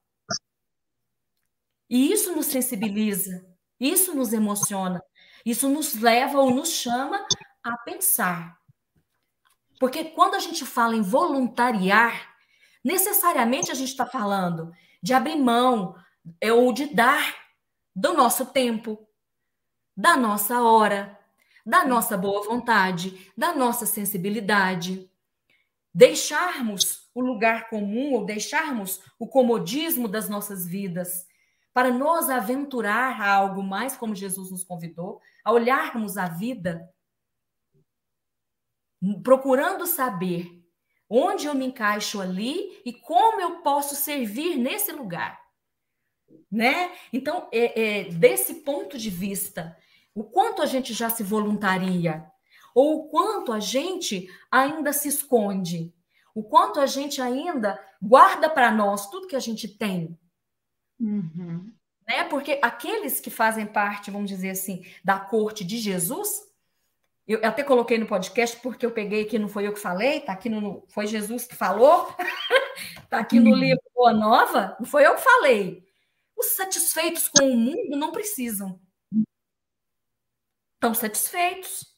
E 1.89 2.12
isso 2.12 2.36
nos 2.36 2.47
sensibiliza, 2.47 3.45
isso 3.80 4.13
nos 4.13 4.34
emociona, 4.34 5.04
isso 5.45 5.69
nos 5.69 5.93
leva 5.95 6.39
ou 6.39 6.51
nos 6.51 6.69
chama 6.69 7.25
a 7.63 7.77
pensar. 7.77 8.58
Porque 9.80 10.06
quando 10.06 10.36
a 10.36 10.39
gente 10.39 10.65
fala 10.65 10.95
em 10.95 11.01
voluntariar, 11.01 12.36
necessariamente 12.84 13.71
a 13.71 13.73
gente 13.73 13.89
está 13.89 14.06
falando 14.06 14.71
de 15.01 15.13
abrir 15.13 15.36
mão 15.36 15.95
é, 16.39 16.54
ou 16.54 16.71
de 16.71 16.93
dar 16.93 17.36
do 17.95 18.13
nosso 18.13 18.45
tempo, 18.45 19.08
da 19.95 20.15
nossa 20.15 20.62
hora, 20.62 21.19
da 21.65 21.86
nossa 21.86 22.17
boa 22.17 22.43
vontade, 22.43 23.32
da 23.38 23.54
nossa 23.54 23.86
sensibilidade. 23.86 25.10
Deixarmos 25.93 27.10
o 27.13 27.21
lugar 27.21 27.69
comum 27.69 28.13
ou 28.13 28.26
deixarmos 28.26 29.02
o 29.19 29.28
comodismo 29.28 30.08
das 30.08 30.30
nossas 30.30 30.65
vidas 30.65 31.28
para 31.74 31.91
nos 31.91 32.30
aventurar 32.30 33.21
a 33.21 33.34
algo 33.34 33.63
mais, 33.63 33.95
como 33.95 34.15
Jesus 34.15 34.52
nos 34.52 34.63
convidou, 34.63 35.21
a 35.43 35.52
olharmos 35.52 36.17
a 36.17 36.28
vida, 36.28 36.89
procurando 39.24 39.86
saber 39.86 40.62
onde 41.10 41.45
eu 41.45 41.54
me 41.54 41.65
encaixo 41.65 42.21
ali 42.21 42.82
e 42.86 42.93
como 42.93 43.41
eu 43.41 43.62
posso 43.62 43.95
servir 43.95 44.56
nesse 44.58 44.91
lugar. 44.91 45.41
Né? 46.50 46.91
Então, 47.12 47.50
é, 47.52 47.82
é, 47.82 48.04
desse 48.06 48.56
ponto 48.56 48.97
de 48.97 49.10
vista, 49.10 49.78
o 50.13 50.24
quanto 50.24 50.62
a 50.62 50.65
gente 50.65 50.93
já 50.93 51.10
se 51.10 51.24
voluntaria, 51.24 52.26
ou 52.76 53.00
o 53.00 53.10
quanto 53.10 53.52
a 53.52 53.60
gente 53.60 54.28
ainda 54.50 54.93
se 54.93 55.08
esconde, 55.08 55.93
o 56.34 56.43
quanto 56.43 56.80
a 56.80 56.86
gente 56.86 57.21
ainda 57.21 57.80
guarda 58.02 58.50
para 58.50 58.71
nós 58.71 59.10
tudo 59.10 59.28
que 59.28 59.36
a 59.36 59.39
gente 59.39 59.67
tem. 59.67 60.17
Uhum. 61.00 61.71
Né? 62.08 62.24
Porque 62.26 62.60
aqueles 62.62 63.19
que 63.19 63.30
fazem 63.30 63.65
parte, 63.65 64.12
vamos 64.12 64.30
dizer 64.30 64.52
assim, 64.52 64.86
da 65.04 65.19
corte 65.19 65.63
de 65.63 65.78
Jesus, 65.78 66.41
eu 67.28 67.39
até 67.43 67.63
coloquei 67.63 67.97
no 67.97 68.08
podcast 68.08 68.58
porque 68.58 68.86
eu 68.86 68.91
peguei 68.91 69.24
aqui, 69.24 69.39
não 69.39 69.47
foi 69.47 69.67
eu 69.67 69.74
que 69.74 69.80
falei, 69.80 70.19
tá 70.21 70.34
aqui 70.34 70.50
no. 70.50 70.86
Foi 70.89 71.08
Jesus 71.08 71.45
que 71.45 71.56
falou, 71.56 72.13
tá 73.10 73.19
aqui 73.19 73.39
no 73.39 73.52
uhum. 73.52 73.58
livro 73.58 73.84
Boa 73.93 74.13
Nova, 74.13 74.76
não 74.80 74.86
foi 74.86 75.06
eu 75.06 75.15
que 75.15 75.21
falei. 75.21 75.86
Os 76.36 76.47
satisfeitos 76.47 77.30
com 77.30 77.45
o 77.45 77.58
mundo 77.58 77.95
não 77.95 78.12
precisam 78.12 78.80
estão 80.82 80.96
satisfeitos. 80.96 81.96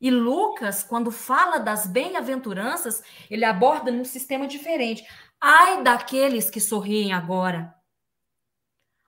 E 0.00 0.10
Lucas, 0.10 0.82
quando 0.82 1.12
fala 1.12 1.58
das 1.58 1.86
bem-aventuranças, 1.86 3.02
ele 3.30 3.44
aborda 3.44 3.92
num 3.92 4.04
sistema 4.04 4.46
diferente. 4.48 5.06
Ai 5.40 5.82
daqueles 5.84 6.50
que 6.50 6.60
sorriem 6.60 7.12
agora. 7.12 7.72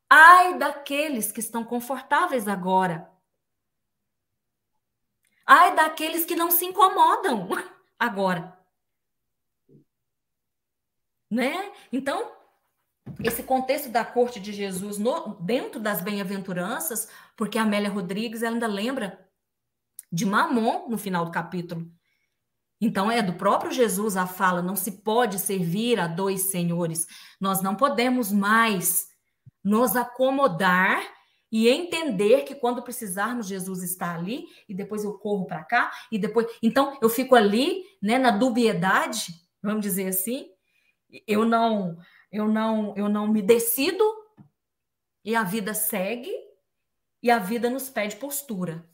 Ai 0.08 0.56
daqueles 0.58 1.32
que 1.32 1.40
estão 1.40 1.64
confortáveis 1.64 2.46
agora. 2.46 3.10
Ai 5.44 5.74
daqueles 5.74 6.24
que 6.24 6.36
não 6.36 6.50
se 6.50 6.64
incomodam 6.64 7.48
agora. 7.98 8.56
Né? 11.28 11.72
Então, 11.92 12.32
esse 13.22 13.42
contexto 13.42 13.88
da 13.90 14.04
corte 14.04 14.38
de 14.40 14.52
Jesus 14.52 14.98
no, 14.98 15.34
dentro 15.40 15.80
das 15.80 16.00
bem-aventuranças, 16.00 17.08
porque 17.36 17.58
a 17.58 17.62
Amélia 17.62 17.90
Rodrigues 17.90 18.42
ainda 18.42 18.66
lembra 18.66 19.26
de 20.12 20.26
Mamon 20.26 20.88
no 20.88 20.98
final 20.98 21.24
do 21.24 21.30
capítulo. 21.30 21.90
Então 22.80 23.10
é 23.10 23.20
do 23.20 23.34
próprio 23.34 23.70
Jesus 23.70 24.16
a 24.16 24.26
fala: 24.26 24.62
não 24.62 24.74
se 24.74 25.02
pode 25.02 25.38
servir 25.38 26.00
a 26.00 26.06
dois 26.06 26.50
senhores. 26.50 27.06
Nós 27.38 27.60
não 27.60 27.74
podemos 27.74 28.32
mais 28.32 29.08
nos 29.62 29.94
acomodar 29.96 31.02
e 31.52 31.68
entender 31.68 32.44
que 32.44 32.54
quando 32.54 32.82
precisarmos 32.82 33.46
Jesus 33.46 33.82
está 33.82 34.14
ali 34.14 34.46
e 34.68 34.74
depois 34.74 35.04
eu 35.04 35.18
corro 35.18 35.46
para 35.46 35.64
cá 35.64 35.90
e 36.10 36.18
depois 36.18 36.46
então 36.62 36.96
eu 37.02 37.08
fico 37.08 37.34
ali, 37.34 37.84
né, 38.00 38.18
na 38.18 38.30
dubiedade, 38.30 39.26
vamos 39.62 39.82
dizer 39.82 40.08
assim. 40.08 40.46
Eu 41.26 41.44
não 41.44 41.98
eu 42.30 42.48
não, 42.48 42.94
eu 42.96 43.08
não 43.08 43.26
me 43.26 43.42
decido 43.42 44.04
e 45.24 45.34
a 45.34 45.42
vida 45.42 45.74
segue 45.74 46.32
e 47.22 47.30
a 47.30 47.38
vida 47.38 47.68
nos 47.68 47.88
pede 47.90 48.16
postura. 48.16 48.88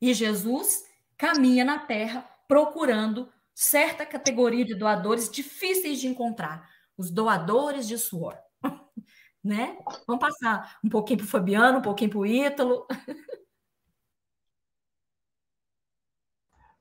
E 0.00 0.12
Jesus 0.12 0.84
caminha 1.16 1.64
na 1.64 1.78
terra 1.78 2.28
procurando 2.48 3.32
certa 3.54 4.04
categoria 4.04 4.64
de 4.64 4.74
doadores 4.74 5.30
difíceis 5.30 6.00
de 6.00 6.08
encontrar, 6.08 6.68
os 6.96 7.10
doadores 7.10 7.86
de 7.86 7.96
suor. 7.96 8.36
né? 9.42 9.78
Vamos 10.06 10.20
passar 10.20 10.78
um 10.84 10.88
pouquinho 10.88 11.18
para 11.18 11.26
o 11.26 11.28
Fabiano, 11.28 11.78
um 11.78 11.82
pouquinho 11.82 12.10
para 12.10 12.18
o 12.18 12.26
Ítalo. 12.26 12.86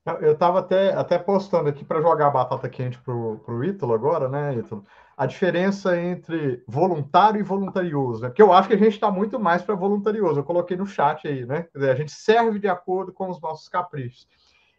Eu 0.05 0.33
estava 0.33 0.59
até, 0.59 0.93
até 0.93 1.17
postando 1.17 1.69
aqui 1.69 1.85
para 1.85 2.01
jogar 2.01 2.27
a 2.27 2.31
batata 2.31 2.67
quente 2.67 2.99
para 2.99 3.13
o 3.13 3.63
Ítalo 3.63 3.93
agora, 3.93 4.27
né, 4.27 4.55
Ítalo? 4.55 4.85
A 5.15 5.25
diferença 5.25 5.97
entre 5.97 6.61
voluntário 6.67 7.39
e 7.39 7.43
voluntarioso, 7.43 8.21
né? 8.21 8.27
Porque 8.27 8.41
eu 8.41 8.51
acho 8.51 8.67
que 8.67 8.73
a 8.73 8.77
gente 8.77 8.93
está 8.93 9.09
muito 9.09 9.39
mais 9.39 9.61
para 9.61 9.75
voluntarioso. 9.75 10.39
Eu 10.39 10.43
coloquei 10.43 10.75
no 10.75 10.85
chat 10.85 11.25
aí, 11.25 11.45
né? 11.45 11.63
Quer 11.71 11.77
dizer, 11.77 11.91
a 11.91 11.95
gente 11.95 12.11
serve 12.11 12.59
de 12.59 12.67
acordo 12.67 13.13
com 13.13 13.29
os 13.29 13.39
nossos 13.39 13.69
caprichos. 13.69 14.27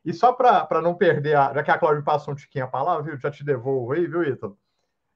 E 0.04 0.12
só 0.12 0.30
para 0.30 0.82
não 0.82 0.94
perder, 0.94 1.36
a, 1.36 1.54
já 1.54 1.62
que 1.62 1.70
a 1.70 1.78
Cláudia 1.78 2.02
passou 2.02 2.34
um 2.34 2.36
tiquinho 2.36 2.66
a 2.66 2.68
palavra, 2.68 3.04
viu? 3.04 3.16
Já 3.16 3.30
te 3.30 3.42
devolvo 3.42 3.92
aí, 3.92 4.06
viu, 4.06 4.24
Ítalo? 4.24 4.58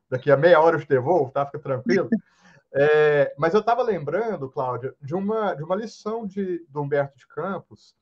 Daqui 0.09 0.31
a 0.31 0.39
meia 0.39 0.59
hora 0.59 0.77
eu 0.77 0.81
te 0.81 0.89
devolvo, 0.89 1.31
tá? 1.31 1.45
Fica 1.45 1.59
tranquilo. 1.59 2.09
É, 2.71 3.35
mas 3.39 3.55
eu 3.55 3.61
estava 3.61 3.83
lembrando, 3.83 4.51
Cláudia, 4.51 4.95
de 5.01 5.15
uma, 5.15 5.55
de 5.55 5.63
uma 5.63 5.75
lição 5.75 6.27
de, 6.27 6.67
de 6.69 6.79
Humberto 6.79 7.17
de 7.17 7.27
Campos, 7.27 7.97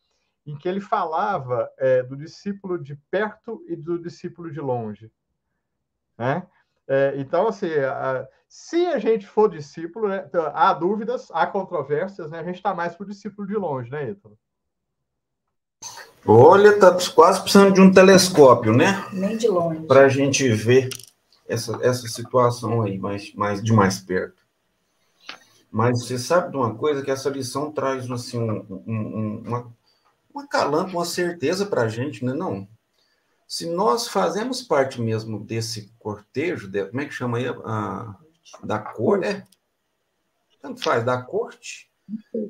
em 0.46 0.56
que 0.56 0.68
ele 0.68 0.80
falava 0.80 1.68
é, 1.76 2.02
do 2.02 2.16
discípulo 2.16 2.78
de 2.78 2.94
perto 3.10 3.64
e 3.66 3.74
do 3.74 3.98
discípulo 3.98 4.50
de 4.50 4.60
longe. 4.60 5.10
Né? 6.16 6.46
É, 6.86 7.14
então, 7.16 7.48
assim, 7.48 7.70
a, 7.72 8.26
se 8.48 8.86
a 8.86 8.98
gente 8.98 9.26
for 9.26 9.50
discípulo, 9.50 10.08
né, 10.08 10.24
então, 10.26 10.50
há 10.54 10.72
dúvidas, 10.72 11.28
há 11.32 11.46
controvérsias, 11.46 12.30
né? 12.30 12.38
a 12.38 12.44
gente 12.44 12.56
está 12.56 12.72
mais 12.72 12.94
para 12.94 13.04
o 13.04 13.08
discípulo 13.08 13.46
de 13.46 13.56
longe, 13.56 13.90
né, 13.90 14.10
Ítalo? 14.10 14.38
Olha, 16.24 16.68
está 16.68 16.96
quase 17.14 17.40
precisando 17.40 17.74
de 17.74 17.80
um 17.80 17.92
telescópio, 17.92 18.72
né? 18.72 19.04
Nem 19.12 19.36
de 19.36 19.46
longe. 19.46 19.86
Para 19.86 20.06
a 20.06 20.08
gente 20.08 20.48
ver 20.48 20.88
essa, 21.48 21.78
essa 21.82 22.08
situação 22.08 22.82
aí 22.82 22.98
mais, 22.98 23.32
mais, 23.34 23.62
de 23.62 23.72
mais 23.72 24.00
perto. 24.00 24.44
Mas 25.70 26.04
você 26.04 26.18
sabe 26.18 26.50
de 26.50 26.56
uma 26.56 26.74
coisa 26.74 27.02
que 27.02 27.10
essa 27.10 27.28
lição 27.28 27.70
traz 27.70 28.10
assim, 28.10 28.40
um, 28.40 28.82
um, 28.86 29.42
uma, 29.46 29.72
uma 30.36 30.46
calampa, 30.46 30.90
uma 30.90 31.04
certeza 31.06 31.64
para 31.64 31.82
a 31.82 31.88
gente, 31.88 32.22
né? 32.22 32.34
Não. 32.34 32.68
Se 33.48 33.66
nós 33.66 34.06
fazemos 34.06 34.60
parte 34.60 35.00
mesmo 35.00 35.42
desse 35.42 35.90
cortejo, 35.98 36.68
de, 36.68 36.84
como 36.86 37.00
é 37.00 37.06
que 37.06 37.14
chama 37.14 37.38
aí? 37.38 37.46
A, 37.48 38.14
da 38.62 38.78
cor, 38.78 39.24
é? 39.24 39.46
Tanto 40.60 40.82
faz, 40.82 41.04
da 41.04 41.22
corte. 41.22 41.90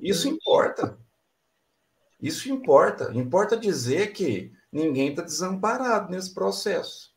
Isso 0.03 0.29
importa. 0.29 0.99
Isso 2.20 2.51
importa. 2.51 3.12
Importa 3.14 3.57
dizer 3.57 4.12
que 4.12 4.53
ninguém 4.72 5.11
está 5.11 5.22
desamparado 5.22 6.11
nesse 6.11 6.35
processo 6.35 7.14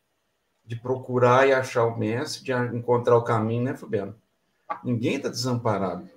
de 0.63 0.75
procurar 0.75 1.47
e 1.47 1.53
achar 1.53 1.85
o 1.85 1.97
mestre, 1.97 2.43
de 2.43 2.77
encontrar 2.77 3.17
o 3.17 3.23
caminho, 3.23 3.63
né, 3.63 3.75
Fabiano? 3.75 4.15
Ninguém 4.83 5.15
está 5.15 5.29
desamparado 5.29 6.07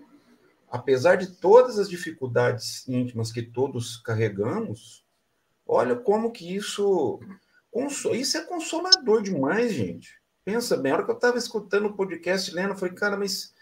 apesar 0.72 1.16
de 1.16 1.26
todas 1.26 1.78
as 1.78 1.86
dificuldades 1.86 2.88
íntimas 2.88 3.30
que 3.30 3.42
todos 3.42 3.98
carregamos, 3.98 5.04
olha 5.66 5.94
como 5.94 6.32
que 6.32 6.56
isso 6.56 7.20
isso 8.12 8.38
é 8.38 8.44
consolador 8.44 9.22
demais, 9.22 9.72
gente. 9.74 10.18
Pensa 10.44 10.76
bem, 10.76 10.90
a 10.90 10.96
hora 10.96 11.04
que 11.04 11.10
eu 11.10 11.14
estava 11.14 11.36
escutando 11.36 11.86
o 11.86 11.92
podcast 11.92 12.50
lendo, 12.54 12.70
eu 12.70 12.76
falei, 12.76 12.94
cara, 12.94 13.18
mas 13.18 13.54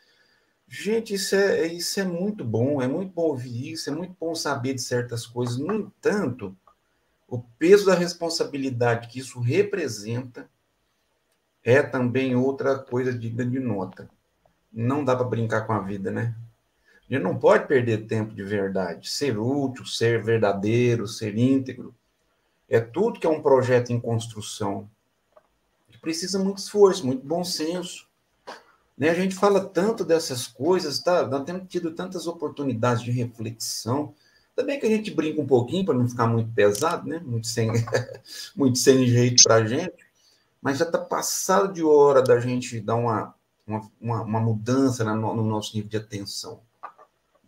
gente, 0.69 1.13
isso 1.15 1.35
é, 1.35 1.67
isso 1.67 1.99
é 1.99 2.05
muito 2.05 2.45
bom, 2.45 2.81
é 2.81 2.87
muito 2.87 3.13
bom 3.13 3.23
ouvir 3.23 3.73
isso, 3.73 3.91
é 3.91 3.93
muito 3.93 4.17
bom 4.19 4.33
saber 4.35 4.75
de 4.75 4.83
certas 4.83 5.27
coisas. 5.27 5.59
No 5.59 5.75
entanto, 5.75 6.57
o 7.27 7.41
peso 7.41 7.87
da 7.87 7.95
responsabilidade 7.95 9.09
que 9.09 9.19
isso 9.19 9.41
representa 9.41 10.49
é 11.65 11.83
também 11.83 12.37
outra 12.37 12.79
coisa 12.79 13.13
digna 13.13 13.45
de 13.45 13.59
nota. 13.59 14.09
Não 14.73 15.05
dá 15.05 15.17
para 15.17 15.27
brincar 15.27 15.67
com 15.67 15.73
a 15.73 15.81
vida, 15.81 16.11
né? 16.13 16.37
A 17.11 17.15
gente 17.15 17.25
não 17.25 17.37
pode 17.37 17.67
perder 17.67 18.07
tempo 18.07 18.33
de 18.33 18.45
verdade. 18.45 19.11
Ser 19.11 19.37
útil, 19.37 19.85
ser 19.85 20.23
verdadeiro, 20.23 21.09
ser 21.09 21.37
íntegro. 21.37 21.93
É 22.69 22.79
tudo 22.79 23.19
que 23.19 23.27
é 23.27 23.31
um 23.31 23.43
projeto 23.43 23.91
em 23.91 23.99
construção. 23.99 24.89
Precisa 26.01 26.39
muito 26.39 26.59
esforço, 26.59 27.05
muito 27.05 27.27
bom 27.27 27.43
senso. 27.43 28.09
Né? 28.97 29.11
A 29.11 29.15
gente 29.15 29.35
fala 29.35 29.65
tanto 29.65 30.05
dessas 30.05 30.47
coisas, 30.47 31.01
tá? 31.01 31.27
nós 31.27 31.43
temos 31.45 31.69
tido 31.69 31.91
tantas 31.91 32.29
oportunidades 32.29 33.03
de 33.03 33.11
reflexão. 33.11 34.15
Também 34.55 34.79
que 34.79 34.87
a 34.87 34.91
gente 34.91 35.11
brinca 35.11 35.41
um 35.41 35.47
pouquinho 35.47 35.85
para 35.85 35.99
não 35.99 36.09
ficar 36.09 36.29
muito 36.29 36.53
pesado, 36.53 37.09
né? 37.09 37.21
muito, 37.25 37.49
sem, 37.49 37.71
muito 38.55 38.79
sem 38.79 39.05
jeito 39.05 39.43
para 39.43 39.57
a 39.57 39.67
gente, 39.67 40.07
mas 40.63 40.79
já 40.79 40.85
está 40.85 40.99
passado 40.99 41.73
de 41.73 41.83
hora 41.83 42.23
da 42.23 42.39
gente 42.39 42.81
dar 42.81 42.95
uma, 42.95 43.35
uma, 44.01 44.23
uma 44.23 44.41
mudança 44.41 45.03
no 45.03 45.43
nosso 45.43 45.75
nível 45.75 45.91
de 45.91 45.97
atenção. 45.97 46.61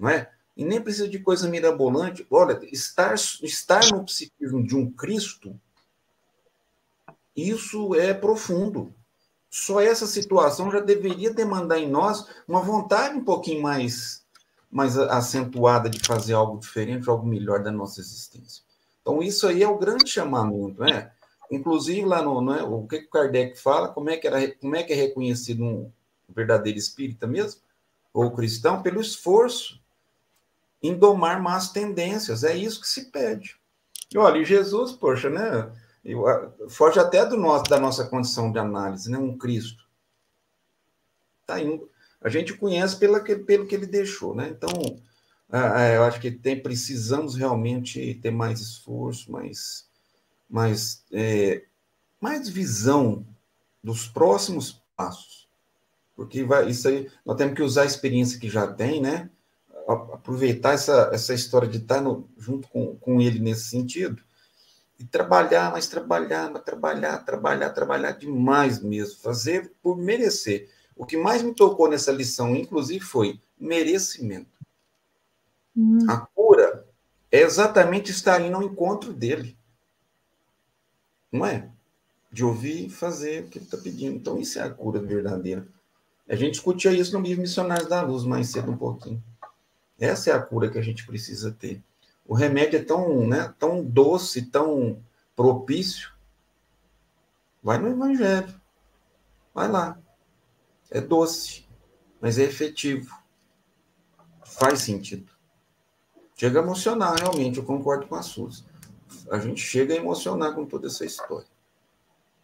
Não 0.02 0.10
é? 0.10 0.28
E 0.56 0.64
nem 0.64 0.82
precisa 0.82 1.08
de 1.08 1.20
coisa 1.20 1.48
mirabolante. 1.48 2.26
Olha, 2.28 2.58
estar, 2.72 3.14
estar 3.14 3.88
no 3.92 4.04
psiquismo 4.04 4.66
de 4.66 4.74
um 4.74 4.90
Cristo, 4.90 5.56
isso 7.36 7.94
é 7.94 8.12
profundo 8.12 8.92
só 9.48 9.80
essa 9.80 10.06
situação 10.06 10.72
já 10.72 10.80
deveria 10.80 11.32
demandar 11.32 11.78
em 11.78 11.88
nós 11.88 12.26
uma 12.48 12.62
vontade 12.62 13.14
um 13.14 13.22
pouquinho 13.22 13.62
mais, 13.62 14.24
mais 14.70 14.98
acentuada 14.98 15.88
de 15.88 16.00
fazer 16.00 16.32
algo 16.32 16.58
diferente, 16.58 17.08
algo 17.08 17.26
melhor 17.26 17.62
da 17.62 17.70
nossa 17.70 18.00
existência. 18.00 18.64
Então, 19.02 19.22
isso 19.22 19.46
aí 19.46 19.62
é 19.62 19.68
o 19.68 19.78
grande 19.78 20.10
chamamento, 20.10 20.80
né? 20.80 21.12
Inclusive, 21.50 22.06
lá 22.06 22.22
no. 22.22 22.40
Né, 22.40 22.62
o 22.62 22.86
que, 22.86 23.00
que 23.00 23.10
Kardec 23.10 23.58
fala, 23.60 23.88
como 23.88 24.08
é 24.08 24.16
que, 24.16 24.26
era, 24.26 24.50
como 24.54 24.74
é, 24.74 24.82
que 24.82 24.94
é 24.94 24.96
reconhecido 24.96 25.62
um 25.62 25.90
verdadeiro 26.30 26.78
espírita 26.78 27.26
mesmo, 27.26 27.60
ou 28.12 28.30
cristão, 28.30 28.80
pelo 28.82 29.02
esforço 29.02 29.81
em 30.82 30.94
domar 30.94 31.40
más 31.40 31.70
tendências. 31.70 32.42
É 32.42 32.54
isso 32.56 32.80
que 32.80 32.88
se 32.88 33.10
pede. 33.10 33.56
E 34.12 34.18
olha, 34.18 34.44
Jesus, 34.44 34.92
poxa, 34.92 35.30
né? 35.30 35.70
Foge 36.68 36.98
até 36.98 37.24
do 37.24 37.36
nosso, 37.36 37.64
da 37.64 37.78
nossa 37.78 38.04
condição 38.04 38.50
de 38.50 38.58
análise, 38.58 39.10
né? 39.10 39.16
Um 39.16 39.38
Cristo. 39.38 39.84
Tá 41.46 41.60
indo. 41.60 41.88
A 42.20 42.28
gente 42.28 42.54
conhece 42.54 42.96
pela, 42.96 43.20
pelo 43.20 43.66
que 43.66 43.74
ele 43.74 43.86
deixou, 43.86 44.34
né? 44.34 44.48
Então, 44.48 44.70
eu 45.94 46.04
acho 46.04 46.20
que 46.20 46.30
tem, 46.30 46.60
precisamos 46.60 47.36
realmente 47.36 48.14
ter 48.22 48.30
mais 48.30 48.60
esforço, 48.60 49.30
mais, 49.30 49.88
mais, 50.48 51.04
é, 51.12 51.64
mais 52.20 52.48
visão 52.48 53.26
dos 53.82 54.06
próximos 54.06 54.82
passos. 54.96 55.48
Porque 56.14 56.44
vai, 56.44 56.68
isso 56.68 56.86
aí, 56.88 57.10
nós 57.24 57.36
temos 57.36 57.54
que 57.54 57.62
usar 57.62 57.82
a 57.82 57.86
experiência 57.86 58.38
que 58.38 58.48
já 58.48 58.66
tem, 58.66 59.00
né? 59.00 59.30
Aproveitar 59.88 60.74
essa, 60.74 61.10
essa 61.12 61.34
história 61.34 61.68
de 61.68 61.78
estar 61.78 62.00
no, 62.00 62.28
junto 62.38 62.68
com, 62.68 62.96
com 62.96 63.20
ele 63.20 63.38
nesse 63.38 63.64
sentido 63.64 64.22
e 65.02 65.04
trabalhar, 65.04 65.72
mas 65.72 65.88
trabalhar, 65.88 66.50
mas 66.50 66.62
trabalhar, 66.62 67.18
trabalhar, 67.24 67.70
trabalhar 67.70 68.12
demais 68.12 68.80
mesmo, 68.80 69.18
fazer 69.20 69.72
por 69.82 69.96
merecer. 69.96 70.70
O 70.96 71.04
que 71.04 71.16
mais 71.16 71.42
me 71.42 71.52
tocou 71.52 71.88
nessa 71.88 72.12
lição, 72.12 72.54
inclusive, 72.54 73.04
foi 73.04 73.40
merecimento. 73.58 74.50
Hum. 75.76 75.98
A 76.08 76.18
cura 76.18 76.86
é 77.30 77.40
exatamente 77.40 78.12
estar 78.12 78.40
indo 78.40 78.56
ao 78.56 78.62
encontro 78.62 79.12
dele. 79.12 79.56
Não 81.32 81.44
é? 81.44 81.68
De 82.30 82.44
ouvir 82.44 82.86
e 82.86 82.90
fazer 82.90 83.44
o 83.44 83.48
que 83.48 83.58
ele 83.58 83.64
está 83.64 83.78
pedindo. 83.78 84.16
Então, 84.16 84.38
isso 84.38 84.58
é 84.58 84.62
a 84.62 84.70
cura 84.70 85.00
verdadeira. 85.00 85.66
A 86.28 86.36
gente 86.36 86.52
discutia 86.52 86.92
isso 86.92 87.18
no 87.18 87.24
livro 87.24 87.42
Missionários 87.42 87.88
da 87.88 88.02
Luz 88.02 88.24
mais 88.24 88.48
cedo 88.48 88.70
um 88.70 88.76
pouquinho. 88.76 89.22
Essa 90.02 90.30
é 90.30 90.32
a 90.32 90.42
cura 90.42 90.68
que 90.68 90.76
a 90.76 90.82
gente 90.82 91.06
precisa 91.06 91.52
ter. 91.52 91.80
O 92.26 92.34
remédio 92.34 92.76
é 92.76 92.82
tão, 92.82 93.24
né, 93.24 93.54
tão 93.56 93.84
doce, 93.84 94.46
tão 94.46 95.00
propício. 95.36 96.12
Vai 97.62 97.78
no 97.78 97.88
Evangelho. 97.88 98.60
Vai 99.54 99.68
lá. 99.68 99.96
É 100.90 101.00
doce, 101.00 101.68
mas 102.20 102.36
é 102.36 102.42
efetivo. 102.42 103.16
Faz 104.44 104.80
sentido. 104.80 105.30
Chega 106.34 106.58
a 106.58 106.64
emocionar, 106.64 107.14
realmente, 107.20 107.58
eu 107.58 107.64
concordo 107.64 108.08
com 108.08 108.16
a 108.16 108.22
Suzy. 108.22 108.64
A 109.30 109.38
gente 109.38 109.60
chega 109.60 109.94
a 109.94 109.98
emocionar 109.98 110.52
com 110.52 110.66
toda 110.66 110.88
essa 110.88 111.04
história. 111.04 111.46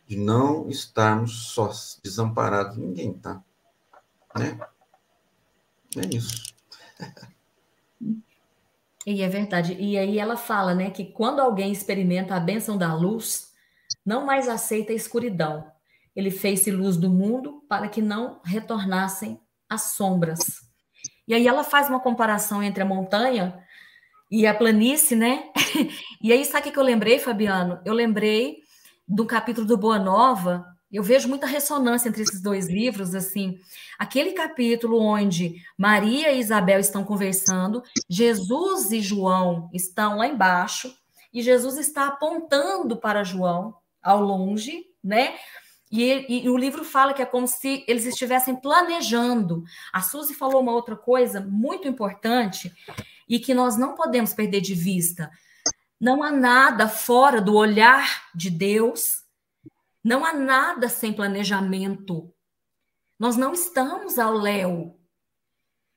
De 0.07 0.17
não 0.17 0.69
estarmos 0.69 1.49
sós, 1.49 1.99
desamparados. 2.05 2.77
Ninguém 2.77 3.15
tá. 3.15 3.43
Né? 4.39 4.61
É 5.97 6.15
isso. 6.15 6.55
E 9.07 9.23
é 9.23 9.29
verdade. 9.29 9.75
E 9.79 9.97
aí 9.97 10.19
ela 10.19 10.37
fala, 10.37 10.75
né, 10.75 10.91
que 10.91 11.05
quando 11.05 11.41
alguém 11.41 11.73
experimenta 11.73 12.35
a 12.35 12.41
bênção 12.41 12.77
da 12.77 12.95
luz, 12.95 13.53
não 14.05 14.27
mais 14.27 14.49
aceita 14.49 14.93
a 14.93 14.97
escuridão. 14.97 15.65
Ele 16.15 16.31
fez-se 16.31 16.71
luz 16.71 16.97
do 16.97 17.11
mundo 17.11 17.65
para 17.69 17.89
que 17.89 18.03
não 18.03 18.41
retornassem 18.45 19.41
as 19.69 19.93
sombras. 19.93 20.63
E 21.27 21.35
aí 21.35 21.47
ela 21.47 21.63
faz 21.63 21.89
uma 21.89 22.01
comparação 22.01 22.63
entre 22.63 22.83
a 22.83 22.87
montanha 22.87 23.63
e 24.31 24.47
a 24.47 24.55
planície, 24.55 25.17
né? 25.17 25.45
E 26.21 26.33
aí 26.33 26.45
sabe 26.45 26.69
o 26.69 26.73
que 26.73 26.79
eu 26.79 26.83
lembrei, 26.83 27.21
Fabiano? 27.21 27.81
Eu 27.85 27.95
lembrei 27.95 28.59
do 29.07 29.25
capítulo 29.25 29.65
do 29.65 29.79
Boa 29.79 29.99
Nova, 29.99 30.67
eu 30.91 31.03
vejo 31.03 31.29
muita 31.29 31.47
ressonância 31.47 32.09
entre 32.09 32.23
esses 32.23 32.41
dois 32.41 32.69
livros, 32.69 33.15
assim. 33.15 33.59
Aquele 33.99 34.33
capítulo 34.33 34.99
onde 35.01 35.63
Maria 35.77 36.33
e 36.33 36.41
Isabel 36.41 36.81
estão 36.81 37.05
conversando, 37.05 37.83
Jesus 38.09 38.91
e 38.91 39.01
João 39.01 39.69
estão 39.73 40.17
lá 40.17 40.27
embaixo, 40.27 40.97
e 41.33 41.43
Jesus 41.43 41.77
está 41.77 42.07
apontando 42.07 42.97
para 42.97 43.23
João 43.23 43.77
ao 44.03 44.23
longe, 44.23 44.87
né? 45.05 45.35
E, 45.91 46.45
e, 46.45 46.49
o 46.49 46.57
livro 46.57 46.85
fala 46.85 47.15
que 47.15 47.23
é 47.23 47.27
como 47.27 47.47
se 47.47 47.85
eles 47.89 48.05
estivessem 48.05 48.55
planejando. 48.55 49.65
A 49.93 50.03
Suzy 50.03 50.35
falou 50.35 50.61
uma 50.61 50.73
outra 50.73 50.97
coisa 50.97 51.41
muito 51.41 51.89
importante 51.89 52.73
e 53.29 53.39
que 53.39 53.55
nós 53.55 53.77
não 53.77 53.95
podemos 53.95 54.35
perder 54.35 54.61
de 54.61 54.75
vista. 54.75 55.31
Não 55.99 56.23
há 56.23 56.31
nada 56.31 56.89
fora 56.89 57.41
do 57.41 57.55
olhar 57.55 58.29
de 58.35 58.51
Deus 58.51 59.18
não 60.05 60.25
há 60.25 60.33
nada 60.33 60.89
sem 60.89 61.13
planejamento. 61.13 62.33
Nós 63.19 63.37
não 63.37 63.53
estamos 63.53 64.19
ao 64.19 64.33
léu. 64.33 64.99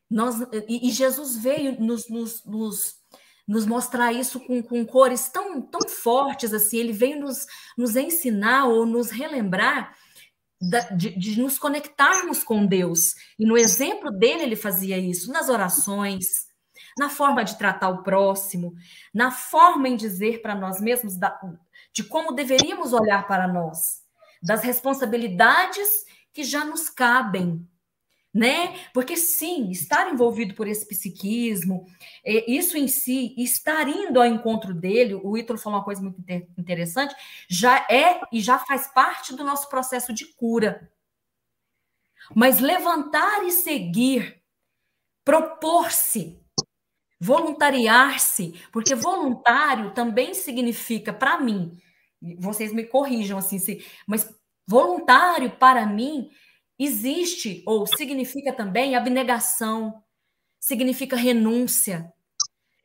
Nós, 0.09 0.41
e, 0.67 0.89
e 0.89 0.91
Jesus 0.91 1.37
veio 1.37 1.79
nos, 1.79 2.09
nos, 2.09 2.43
nos, 2.43 2.95
nos, 3.47 3.65
mostrar 3.65 4.11
isso 4.11 4.39
com, 4.39 4.61
com 4.61 4.85
cores 4.85 5.29
tão, 5.29 5.61
tão 5.61 5.87
fortes 5.87 6.53
assim. 6.53 6.77
Ele 6.77 6.91
veio 6.91 7.19
nos, 7.19 7.45
nos 7.77 7.95
ensinar 7.95 8.65
ou 8.65 8.85
nos 8.85 9.09
relembrar 9.11 9.95
de, 10.95 11.17
de, 11.17 11.39
nos 11.39 11.57
conectarmos 11.57 12.43
com 12.43 12.65
Deus. 12.65 13.15
E 13.39 13.45
no 13.45 13.57
exemplo 13.57 14.11
dele, 14.11 14.43
ele 14.43 14.55
fazia 14.55 14.97
isso 14.97 15.31
nas 15.31 15.49
orações, 15.49 16.45
na 16.97 17.09
forma 17.09 17.43
de 17.43 17.57
tratar 17.57 17.89
o 17.89 18.03
próximo, 18.03 18.73
na 19.13 19.31
forma 19.31 19.87
em 19.87 19.95
dizer 19.95 20.41
para 20.41 20.55
nós 20.55 20.79
mesmos 20.79 21.17
da, 21.17 21.39
de 21.93 22.03
como 22.03 22.31
deveríamos 22.31 22.93
olhar 22.93 23.27
para 23.27 23.47
nós 23.47 24.01
das 24.41 24.63
responsabilidades 24.63 26.05
que 26.33 26.43
já 26.43 26.65
nos 26.65 26.89
cabem, 26.89 27.67
né? 28.33 28.79
Porque 28.93 29.17
sim, 29.17 29.69
estar 29.69 30.11
envolvido 30.11 30.55
por 30.55 30.67
esse 30.67 30.87
psiquismo, 30.87 31.85
isso 32.25 32.77
em 32.77 32.87
si, 32.87 33.35
estar 33.37 33.87
indo 33.87 34.19
ao 34.19 34.25
encontro 34.25 34.73
dele, 34.73 35.15
o 35.15 35.37
Ítalo 35.37 35.59
falou 35.59 35.79
uma 35.79 35.85
coisa 35.85 36.01
muito 36.01 36.19
interessante, 36.57 37.13
já 37.49 37.85
é 37.89 38.21
e 38.31 38.39
já 38.39 38.57
faz 38.57 38.87
parte 38.87 39.35
do 39.35 39.43
nosso 39.43 39.69
processo 39.69 40.13
de 40.13 40.25
cura. 40.25 40.89
Mas 42.33 42.59
levantar 42.59 43.43
e 43.45 43.51
seguir, 43.51 44.41
propor-se, 45.25 46.41
voluntariar-se, 47.19 48.59
porque 48.71 48.95
voluntário 48.95 49.93
também 49.93 50.33
significa, 50.33 51.11
para 51.11 51.37
mim, 51.39 51.77
vocês 52.37 52.73
me 52.73 52.83
corrijam 52.83 53.37
assim, 53.37 53.59
se, 53.59 53.85
mas 54.05 54.29
voluntário 54.67 55.51
para 55.51 55.85
mim 55.85 56.29
existe 56.77 57.63
ou 57.65 57.87
significa 57.87 58.51
também 58.53 58.95
abnegação, 58.95 60.03
significa 60.59 61.15
renúncia, 61.15 62.13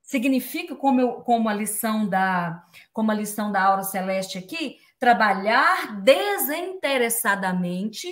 significa 0.03 0.75
como, 0.75 1.01
eu, 1.01 1.13
como 1.23 1.49
a 1.49 1.55
lição 1.55 2.09
da 2.09 2.65
como 2.93 3.11
a 3.11 3.15
lição 3.15 3.51
da 3.53 3.63
aura 3.63 3.83
celeste 3.83 4.39
aqui, 4.39 4.79
trabalhar 4.99 6.01
desinteressadamente 6.01 8.09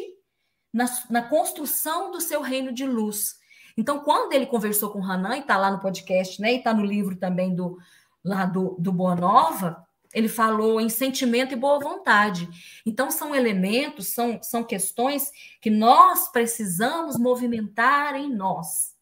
na, 0.72 0.87
na 1.09 1.22
construção 1.22 2.11
do 2.11 2.20
seu 2.20 2.43
reino 2.43 2.72
de 2.72 2.85
luz. 2.87 3.39
Então, 3.77 4.01
quando 4.01 4.33
ele 4.33 4.47
conversou 4.47 4.91
com 4.91 5.03
Hanan, 5.03 5.37
e 5.37 5.41
está 5.41 5.57
lá 5.57 5.70
no 5.70 5.81
podcast, 5.81 6.41
né, 6.41 6.53
e 6.53 6.59
está 6.59 6.75
no 6.75 6.85
livro 6.85 7.16
também 7.16 7.55
do 7.55 7.79
lá 8.22 8.47
do, 8.47 8.77
do 8.79 8.93
Boa 8.93 9.14
Nova, 9.14 9.87
ele 10.15 10.29
falou 10.29 10.81
em 10.81 10.89
sentimento 10.89 11.53
e 11.53 11.57
boa 11.57 11.81
vontade. 11.81 12.49
Então, 12.87 13.11
são 13.11 13.35
elementos, 13.35 14.09
são, 14.09 14.41
são 14.43 14.62
questões 14.62 15.31
que 15.61 15.69
nós 15.69 16.31
precisamos 16.31 17.19
movimentar 17.19 18.15
em 18.15 18.33
nós. 18.33 18.95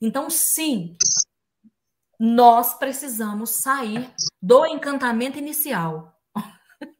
Então, 0.00 0.28
sim, 0.28 0.96
nós 2.18 2.74
precisamos 2.74 3.50
sair 3.50 4.12
do 4.40 4.66
encantamento 4.66 5.38
inicial 5.38 6.14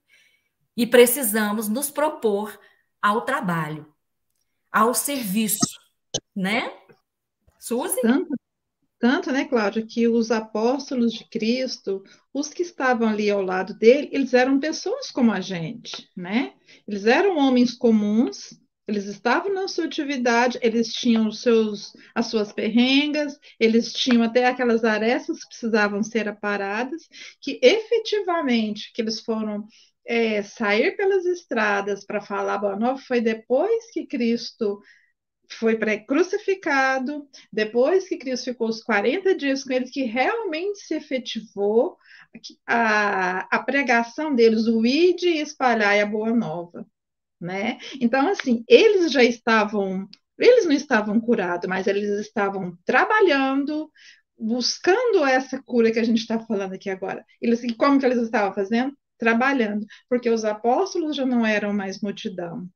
e 0.74 0.86
precisamos 0.86 1.68
nos 1.68 1.90
propor 1.90 2.58
ao 3.02 3.22
trabalho, 3.22 3.92
ao 4.72 4.94
serviço, 4.94 5.78
né? 6.34 6.72
Suzy? 7.58 8.00
Tanto, 8.00 8.39
tanto, 9.00 9.32
né, 9.32 9.46
Cláudia, 9.46 9.84
que 9.84 10.06
os 10.06 10.30
apóstolos 10.30 11.14
de 11.14 11.24
Cristo, 11.24 12.04
os 12.34 12.48
que 12.48 12.62
estavam 12.62 13.08
ali 13.08 13.30
ao 13.30 13.40
lado 13.40 13.72
dele, 13.74 14.10
eles 14.12 14.34
eram 14.34 14.60
pessoas 14.60 15.10
como 15.10 15.32
a 15.32 15.40
gente, 15.40 16.06
né? 16.14 16.52
Eles 16.86 17.06
eram 17.06 17.38
homens 17.38 17.72
comuns, 17.72 18.60
eles 18.86 19.06
estavam 19.06 19.54
na 19.54 19.68
sua 19.68 19.86
atividade, 19.86 20.58
eles 20.60 20.92
tinham 20.92 21.28
os 21.28 21.40
seus, 21.40 21.94
as 22.14 22.26
suas 22.26 22.52
perrengas, 22.52 23.38
eles 23.58 23.92
tinham 23.92 24.22
até 24.22 24.44
aquelas 24.46 24.84
arestas 24.84 25.44
que 25.44 25.48
precisavam 25.48 26.02
ser 26.02 26.28
aparadas, 26.28 27.08
que 27.40 27.58
efetivamente 27.62 28.92
que 28.92 29.00
eles 29.00 29.20
foram 29.20 29.66
é, 30.06 30.42
sair 30.42 30.96
pelas 30.96 31.24
estradas 31.24 32.04
para 32.04 32.20
falar 32.20 32.58
boa 32.58 32.76
nova 32.76 33.00
foi 33.00 33.20
depois 33.20 33.90
que 33.92 34.06
Cristo 34.06 34.80
foi 35.54 35.76
crucificado, 36.06 37.28
depois 37.52 38.08
que 38.08 38.16
Cristo 38.16 38.44
ficou 38.46 38.68
os 38.68 38.82
40 38.82 39.34
dias 39.34 39.64
com 39.64 39.72
eles, 39.72 39.90
que 39.90 40.04
realmente 40.04 40.80
se 40.80 40.94
efetivou 40.94 41.96
a, 42.66 43.40
a 43.54 43.58
pregação 43.62 44.34
deles, 44.34 44.66
o 44.66 44.84
ide 44.86 45.28
e 45.28 45.40
espalhar 45.40 45.98
a 45.98 46.06
boa 46.06 46.32
nova, 46.32 46.86
né? 47.40 47.78
Então, 48.00 48.28
assim, 48.28 48.64
eles 48.68 49.10
já 49.12 49.22
estavam, 49.24 50.08
eles 50.38 50.64
não 50.66 50.72
estavam 50.72 51.20
curados, 51.20 51.68
mas 51.68 51.86
eles 51.86 52.08
estavam 52.20 52.76
trabalhando, 52.84 53.90
buscando 54.38 55.24
essa 55.24 55.62
cura 55.62 55.92
que 55.92 55.98
a 55.98 56.04
gente 56.04 56.18
está 56.20 56.38
falando 56.40 56.74
aqui 56.74 56.90
agora. 56.90 57.24
Eles, 57.40 57.60
como 57.76 57.98
que 57.98 58.06
eles 58.06 58.18
estavam 58.22 58.54
fazendo? 58.54 58.96
Trabalhando, 59.18 59.86
porque 60.08 60.30
os 60.30 60.44
apóstolos 60.44 61.16
já 61.16 61.26
não 61.26 61.44
eram 61.44 61.72
mais 61.74 62.00
multidão, 62.00 62.68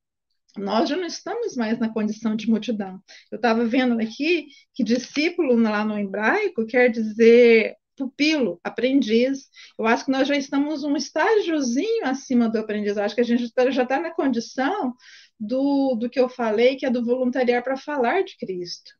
nós 0.57 0.88
já 0.88 0.96
não 0.96 1.07
estamos 1.07 1.57
mais 1.57 1.78
na 1.78 1.92
condição 1.92 2.36
de 2.36 2.48
multidão. 2.48 3.00
Eu 3.30 3.36
estava 3.36 3.64
vendo 3.64 4.00
aqui 4.00 4.46
que 4.74 4.84
discípulo 4.84 5.57
lá 5.57 5.84
no 5.84 5.98
hebraico 5.98 6.66
quer 6.66 6.90
dizer 6.90 7.76
pupilo, 7.96 8.61
aprendiz. 8.62 9.48
Eu 9.78 9.86
acho 9.86 10.05
que 10.05 10.11
nós 10.11 10.26
já 10.26 10.36
estamos 10.36 10.84
um 10.84 10.96
estágiozinho 10.96 12.07
acima 12.07 12.48
do 12.48 12.59
aprendiz. 12.59 12.96
Eu 12.96 13.05
acho 13.05 13.14
que 13.14 13.20
a 13.20 13.24
gente 13.24 13.52
tá, 13.52 13.70
já 13.70 13.82
está 13.84 14.00
na 14.00 14.11
condição 14.11 14.94
do, 15.38 15.94
do 15.96 16.11
que 16.11 16.18
eu 16.18 16.28
falei, 16.28 16.76
que 16.76 16.86
é 16.86 16.90
do 16.90 17.05
voluntariar 17.05 17.62
para 17.62 17.76
falar 17.76 18.22
de 18.24 18.36
Cristo 18.36 18.92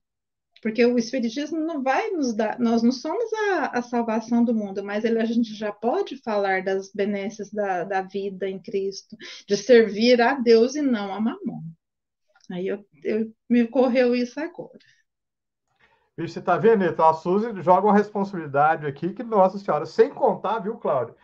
porque 0.65 0.83
o 0.87 0.97
Espiritismo 0.97 1.61
não 1.61 1.83
vai 1.83 2.09
nos 2.09 2.33
dar, 2.33 2.59
nós 2.59 2.83
não 2.83 2.91
somos 2.91 3.31
a, 3.35 3.67
a 3.79 3.83
salvação 3.83 4.43
do 4.43 4.55
mundo, 4.55 4.83
mas 4.83 5.05
ele, 5.05 5.21
a 5.21 5.25
gente 5.27 5.55
já 5.55 5.71
pode 5.71 6.17
falar 6.23 6.65
das 6.65 6.91
benesses 6.91 7.53
da, 7.53 7.85
da 7.85 8.01
vida 8.01 8.49
em 8.49 8.59
Cristo, 8.59 9.15
de 9.47 9.59
servir 9.59 10.23
a 10.23 10.33
Deus 10.33 10.75
e 10.75 10.81
não 10.81 11.13
a 11.13 11.21
mamon. 11.21 11.61
Aí 12.51 12.67
eu, 12.67 12.83
eu, 13.05 13.31
me 13.47 13.65
ocorreu 13.65 14.15
isso 14.15 14.41
agora. 14.41 14.79
Você 16.17 16.39
está 16.39 16.57
vendo, 16.57 16.83
então 16.83 17.07
a 17.11 17.13
Suzy 17.13 17.61
joga 17.61 17.87
uma 17.87 17.95
responsabilidade 17.95 18.87
aqui 18.87 19.13
que, 19.13 19.23
nossa 19.23 19.59
senhora, 19.59 19.85
sem 19.85 20.09
contar, 20.15 20.61
viu, 20.61 20.79
Cláudio? 20.79 21.15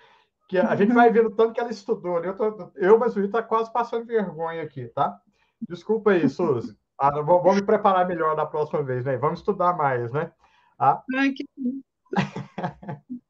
Que 0.50 0.58
a 0.58 0.76
gente 0.76 0.92
vai 0.92 1.10
vendo 1.10 1.30
tanto 1.30 1.54
que 1.54 1.60
ela 1.60 1.70
estudou. 1.70 2.20
Né? 2.20 2.28
Eu, 2.28 2.36
tô, 2.36 2.72
eu 2.76 2.98
mas 2.98 3.16
o 3.16 3.24
está 3.24 3.42
quase 3.42 3.72
passando 3.72 4.04
vergonha 4.04 4.62
aqui, 4.62 4.88
tá? 4.88 5.18
Desculpa 5.66 6.10
aí, 6.10 6.28
Suzy. 6.28 6.76
Ah, 7.00 7.10
vamos 7.22 7.54
me 7.54 7.62
preparar 7.62 8.06
melhor 8.06 8.36
da 8.36 8.44
próxima 8.44 8.82
vez, 8.82 9.06
né? 9.06 9.16
Vamos 9.16 9.38
estudar 9.40 9.74
mais, 9.74 10.12
né? 10.12 10.30
Ah. 10.78 11.02
Ai, 11.16 11.30
que... 11.32 11.46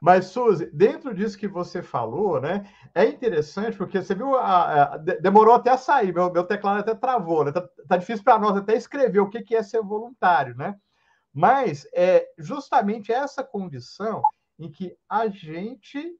Mas, 0.00 0.28
Suzy, 0.28 0.70
dentro 0.72 1.14
disso 1.14 1.36
que 1.36 1.46
você 1.46 1.82
falou, 1.82 2.40
né? 2.40 2.66
É 2.94 3.04
interessante 3.04 3.76
porque 3.76 4.00
você 4.00 4.14
viu, 4.14 4.34
a, 4.36 4.94
a, 4.94 4.96
demorou 4.96 5.54
até 5.54 5.68
a 5.68 5.76
sair, 5.76 6.14
meu, 6.14 6.32
meu 6.32 6.44
teclado 6.44 6.80
até 6.80 6.94
travou, 6.94 7.44
né? 7.44 7.52
Tá, 7.52 7.68
tá 7.86 7.98
difícil 7.98 8.24
para 8.24 8.38
nós 8.38 8.56
até 8.56 8.74
escrever 8.74 9.20
o 9.20 9.28
que, 9.28 9.42
que 9.42 9.54
é 9.54 9.62
ser 9.62 9.82
voluntário, 9.82 10.56
né? 10.56 10.74
Mas 11.30 11.86
é 11.92 12.26
justamente 12.38 13.12
essa 13.12 13.44
condição 13.44 14.22
em 14.58 14.70
que 14.70 14.96
a 15.06 15.28
gente 15.28 16.16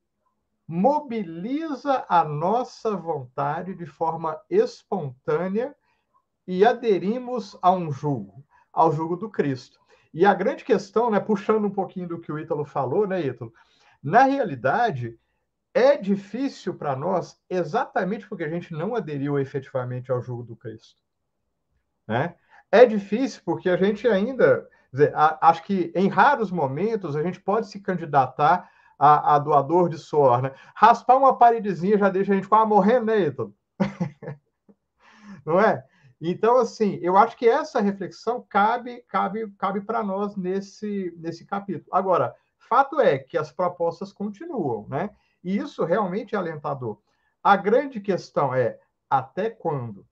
mobiliza 0.68 2.04
a 2.10 2.22
nossa 2.22 2.94
vontade 2.94 3.74
de 3.74 3.86
forma 3.86 4.38
espontânea 4.50 5.74
e 6.46 6.64
aderimos 6.64 7.56
a 7.62 7.70
um 7.72 7.90
jugo, 7.90 8.44
ao 8.72 8.92
jugo 8.92 9.16
do 9.16 9.28
Cristo. 9.28 9.80
E 10.12 10.26
a 10.26 10.34
grande 10.34 10.64
questão, 10.64 11.10
né, 11.10 11.20
puxando 11.20 11.66
um 11.66 11.70
pouquinho 11.70 12.08
do 12.08 12.20
que 12.20 12.32
o 12.32 12.38
Ítalo 12.38 12.64
falou, 12.64 13.06
né, 13.06 13.24
Ítalo? 13.24 13.52
Na 14.02 14.24
realidade, 14.24 15.18
é 15.72 15.96
difícil 15.96 16.74
para 16.74 16.96
nós 16.96 17.40
exatamente 17.48 18.28
porque 18.28 18.44
a 18.44 18.48
gente 18.48 18.72
não 18.72 18.94
aderiu 18.94 19.38
efetivamente 19.38 20.10
ao 20.10 20.20
jugo 20.20 20.42
do 20.42 20.56
Cristo. 20.56 21.00
Né? 22.08 22.34
É 22.72 22.84
difícil 22.84 23.42
porque 23.44 23.68
a 23.68 23.76
gente 23.76 24.08
ainda, 24.08 24.68
dizer, 24.92 25.14
a, 25.14 25.48
acho 25.48 25.62
que 25.62 25.92
em 25.94 26.08
raros 26.08 26.50
momentos 26.50 27.14
a 27.14 27.22
gente 27.22 27.40
pode 27.40 27.68
se 27.68 27.80
candidatar 27.80 28.68
a, 28.98 29.36
a 29.36 29.38
doador 29.38 29.88
de 29.88 29.98
suor. 29.98 30.42
Né? 30.42 30.52
Raspar 30.74 31.16
uma 31.16 31.38
paredezinha 31.38 31.98
já 31.98 32.08
deixa 32.08 32.32
a 32.32 32.36
gente 32.36 32.48
quase 32.48 32.68
morrendo, 32.68 33.06
né, 33.06 33.20
Ítalo? 33.20 33.54
não 35.46 35.60
é? 35.60 35.84
Então, 36.20 36.58
assim, 36.58 36.98
eu 37.00 37.16
acho 37.16 37.36
que 37.36 37.48
essa 37.48 37.80
reflexão 37.80 38.44
cabe, 38.46 39.02
cabe, 39.08 39.50
cabe 39.52 39.80
para 39.80 40.02
nós 40.02 40.36
nesse, 40.36 41.14
nesse 41.16 41.46
capítulo. 41.46 41.88
Agora, 41.90 42.36
fato 42.58 43.00
é 43.00 43.18
que 43.18 43.38
as 43.38 43.50
propostas 43.50 44.12
continuam, 44.12 44.86
né? 44.88 45.10
E 45.42 45.56
isso 45.56 45.84
realmente 45.84 46.34
é 46.34 46.38
alentador. 46.38 47.00
A 47.42 47.56
grande 47.56 48.00
questão 48.00 48.54
é 48.54 48.78
até 49.08 49.48
quando? 49.48 50.06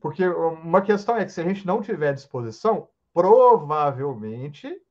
Porque 0.00 0.26
uma 0.26 0.82
questão 0.82 1.16
é 1.16 1.24
que 1.24 1.30
se 1.32 1.40
a 1.40 1.44
gente 1.44 1.64
não 1.64 1.80
tiver 1.80 2.12
disposição, 2.12 2.88
provavelmente 3.12 4.82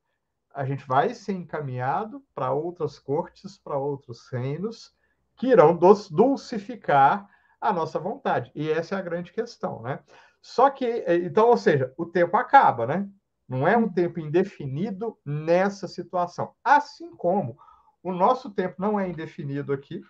a 0.53 0.65
gente 0.65 0.87
vai 0.87 1.13
ser 1.13 1.33
encaminhado 1.33 2.23
para 2.33 2.51
outras 2.51 2.97
cortes, 2.97 3.57
para 3.57 3.77
outros 3.77 4.27
reinos, 4.29 4.95
que 5.35 5.47
irão 5.47 5.75
dulcificar 5.75 7.29
a 7.63 7.73
nossa 7.73 7.99
vontade. 7.99 8.51
E 8.53 8.69
essa 8.69 8.95
é 8.95 8.97
a 8.97 9.01
grande 9.01 9.31
questão, 9.31 9.81
né? 9.81 9.99
Só 10.41 10.69
que, 10.69 10.85
eh, 10.85 11.15
então, 11.17 11.47
ou 11.47 11.57
seja, 11.57 11.93
o 11.97 12.05
tempo 12.05 12.35
acaba, 12.35 12.85
né? 12.85 13.07
Não 13.47 13.67
é 13.67 13.77
um 13.77 13.87
tempo 13.89 14.19
indefinido 14.19 15.17
nessa 15.25 15.87
situação. 15.87 16.53
Assim 16.63 17.15
como 17.15 17.57
o 18.03 18.11
nosso 18.11 18.49
tempo 18.51 18.75
não 18.77 18.99
é 18.99 19.07
indefinido 19.07 19.71
aqui, 19.71 20.01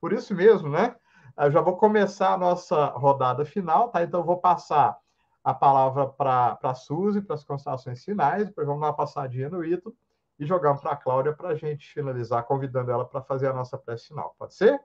por 0.00 0.12
isso 0.12 0.34
mesmo, 0.34 0.68
né? 0.68 0.94
Eu 1.38 1.50
já 1.50 1.60
vou 1.60 1.76
começar 1.76 2.32
a 2.34 2.38
nossa 2.38 2.86
rodada 2.86 3.44
final, 3.44 3.88
tá? 3.90 4.02
Então, 4.02 4.20
eu 4.20 4.26
vou 4.26 4.38
passar 4.38 4.96
a 5.42 5.54
palavra 5.54 6.06
para 6.06 6.58
a 6.62 6.74
Suzy, 6.74 7.22
para 7.22 7.34
as 7.34 7.44
constatações 7.44 8.04
finais, 8.04 8.46
depois 8.46 8.66
vamos 8.66 8.82
dar 8.82 8.88
uma 8.88 8.96
passadinha 8.96 9.48
no 9.48 9.64
Ito 9.64 9.94
e 10.38 10.46
jogamos 10.46 10.80
para 10.80 10.92
a 10.92 10.96
Cláudia 10.96 11.32
para 11.32 11.48
a 11.48 11.54
gente 11.54 11.92
finalizar, 11.92 12.44
convidando 12.44 12.90
ela 12.90 13.04
para 13.04 13.22
fazer 13.22 13.48
a 13.48 13.52
nossa 13.52 13.76
prece 13.78 14.08
final. 14.08 14.34
Pode 14.38 14.54
ser? 14.54 14.80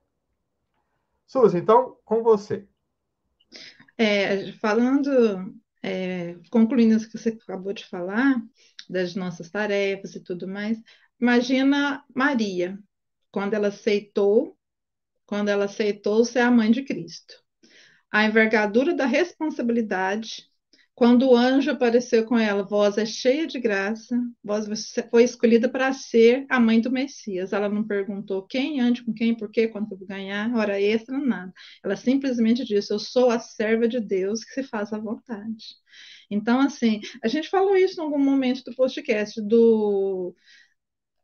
Suzy, 1.27 1.57
então, 1.57 1.97
com 2.05 2.23
você. 2.23 2.67
É, 3.97 4.51
falando, 4.53 5.55
é, 5.81 6.35
concluindo 6.49 6.97
o 6.97 7.09
que 7.09 7.17
você 7.17 7.29
acabou 7.29 7.73
de 7.73 7.85
falar, 7.85 8.35
das 8.89 9.15
nossas 9.15 9.49
tarefas 9.49 10.15
e 10.15 10.23
tudo 10.23 10.47
mais, 10.47 10.79
imagina 11.19 12.03
Maria, 12.13 12.77
quando 13.31 13.53
ela 13.53 13.69
aceitou, 13.69 14.57
quando 15.25 15.49
ela 15.49 15.65
aceitou 15.65 16.23
ser 16.23 16.39
a 16.39 16.51
mãe 16.51 16.71
de 16.71 16.83
Cristo. 16.83 17.43
A 18.11 18.25
envergadura 18.25 18.93
da 18.93 19.05
responsabilidade 19.05 20.49
quando 20.95 21.29
o 21.29 21.35
anjo 21.35 21.71
apareceu 21.71 22.25
com 22.25 22.37
ela, 22.37 22.63
vós 22.63 22.97
é 22.97 23.05
cheia 23.05 23.45
de 23.45 23.59
graça, 23.59 24.17
vós 24.41 24.65
foi 25.11 25.23
escolhida 25.25 25.67
para 25.67 25.91
ser 25.91 26.45
a 26.49 26.57
mãe 26.57 26.79
do 26.79 26.89
Messias. 26.89 27.51
Ela 27.51 27.67
não 27.67 27.85
perguntou 27.85 28.43
quem, 28.47 28.79
ande 28.79 29.03
com 29.03 29.13
quem, 29.13 29.35
por 29.35 29.51
quê, 29.51 29.67
quanto 29.67 29.91
eu 29.91 29.97
vou 29.97 30.07
ganhar, 30.07 30.55
hora 30.55 30.79
extra, 30.81 31.17
nada. 31.17 31.53
Ela 31.83 31.97
simplesmente 31.97 32.63
disse: 32.63 32.93
Eu 32.93 32.99
sou 32.99 33.29
a 33.29 33.39
serva 33.39 33.89
de 33.89 33.99
Deus 33.99 34.45
que 34.45 34.53
se 34.53 34.63
faz 34.63 34.93
à 34.93 34.97
vontade. 34.97 35.75
Então, 36.31 36.61
assim, 36.61 37.01
a 37.21 37.27
gente 37.27 37.49
falou 37.49 37.75
isso 37.75 37.99
em 37.99 38.03
algum 38.03 38.19
momento 38.19 38.63
do 38.63 38.73
podcast, 38.73 39.41
do, 39.41 40.33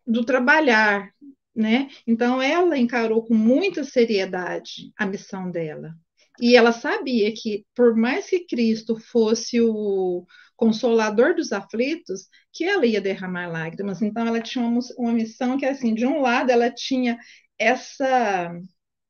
do 0.05 0.25
trabalhar, 0.25 1.13
né? 1.55 1.89
Então, 2.05 2.41
ela 2.41 2.77
encarou 2.77 3.23
com 3.23 3.33
muita 3.35 3.85
seriedade 3.85 4.91
a 4.97 5.05
missão 5.05 5.49
dela. 5.49 5.95
E 6.39 6.55
ela 6.55 6.71
sabia 6.71 7.31
que, 7.33 7.65
por 7.75 7.95
mais 7.95 8.29
que 8.29 8.45
Cristo 8.45 8.97
fosse 8.99 9.59
o 9.61 10.25
consolador 10.55 11.35
dos 11.35 11.51
aflitos, 11.51 12.27
que 12.53 12.63
ela 12.63 12.85
ia 12.85 13.01
derramar 13.01 13.47
lágrimas. 13.49 14.01
Então, 14.01 14.25
ela 14.27 14.41
tinha 14.41 14.63
uma, 14.65 14.79
uma 14.97 15.11
missão 15.13 15.57
que, 15.57 15.65
assim, 15.65 15.93
de 15.93 16.05
um 16.05 16.21
lado, 16.21 16.51
ela 16.51 16.69
tinha 16.71 17.17
essa 17.57 18.51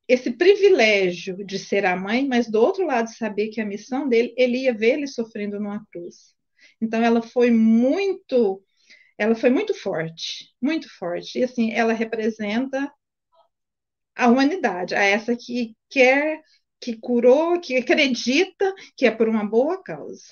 esse 0.07 0.31
privilégio 0.31 1.45
de 1.45 1.57
ser 1.57 1.85
a 1.85 1.95
mãe, 1.95 2.27
mas 2.27 2.49
do 2.49 2.59
outro 2.61 2.85
lado, 2.85 3.09
saber 3.09 3.49
que 3.49 3.61
a 3.61 3.65
missão 3.65 4.07
dele, 4.09 4.33
ele 4.37 4.63
ia 4.63 4.73
ver 4.73 4.95
ele 4.95 5.07
sofrendo 5.07 5.59
numa 5.59 5.85
cruz. 5.91 6.35
Então 6.81 7.01
ela 7.01 7.21
foi 7.21 7.49
muito, 7.51 8.61
ela 9.17 9.35
foi 9.35 9.49
muito 9.49 9.73
forte, 9.73 10.49
muito 10.61 10.89
forte. 10.97 11.39
E 11.39 11.43
assim, 11.43 11.71
ela 11.73 11.93
representa 11.93 12.91
a 14.15 14.27
humanidade, 14.27 14.95
a 14.95 15.03
essa 15.03 15.35
que 15.35 15.75
quer, 15.89 16.41
que 16.81 16.97
curou, 16.97 17.61
que 17.61 17.77
acredita 17.77 18.73
que 18.97 19.05
é 19.05 19.11
por 19.11 19.29
uma 19.29 19.45
boa 19.45 19.81
causa. 19.81 20.23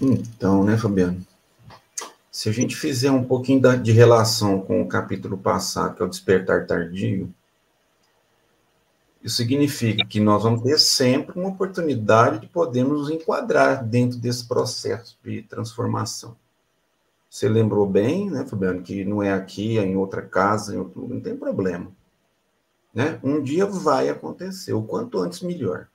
Então, 0.00 0.64
né, 0.64 0.76
Fabiano? 0.78 1.24
Se 2.30 2.48
a 2.48 2.52
gente 2.52 2.74
fizer 2.76 3.10
um 3.10 3.24
pouquinho 3.24 3.60
de 3.78 3.92
relação 3.92 4.60
com 4.60 4.82
o 4.82 4.88
capítulo 4.88 5.38
passado, 5.38 5.96
que 5.96 6.02
é 6.02 6.04
o 6.04 6.08
despertar 6.08 6.66
tardio, 6.66 7.32
isso 9.22 9.36
significa 9.36 10.04
que 10.06 10.20
nós 10.20 10.42
vamos 10.42 10.62
ter 10.62 10.78
sempre 10.78 11.38
uma 11.38 11.48
oportunidade 11.48 12.40
de 12.40 12.46
podermos 12.46 13.00
nos 13.00 13.10
enquadrar 13.10 13.82
dentro 13.82 14.18
desse 14.18 14.46
processo 14.46 15.18
de 15.24 15.42
transformação. 15.42 16.36
Você 17.34 17.48
lembrou 17.48 17.84
bem, 17.84 18.30
né, 18.30 18.46
Fabiano, 18.46 18.80
que 18.80 19.04
não 19.04 19.20
é 19.20 19.32
aqui, 19.32 19.76
é 19.76 19.84
em 19.84 19.96
outra 19.96 20.22
casa, 20.22 20.72
em 20.72 20.78
outro 20.78 21.00
lugar, 21.00 21.16
não 21.16 21.20
tem 21.20 21.36
problema. 21.36 21.90
Né? 22.94 23.18
Um 23.24 23.42
dia 23.42 23.66
vai 23.66 24.08
acontecer, 24.08 24.72
o 24.72 24.84
quanto 24.84 25.18
antes 25.18 25.40
melhor. 25.42 25.88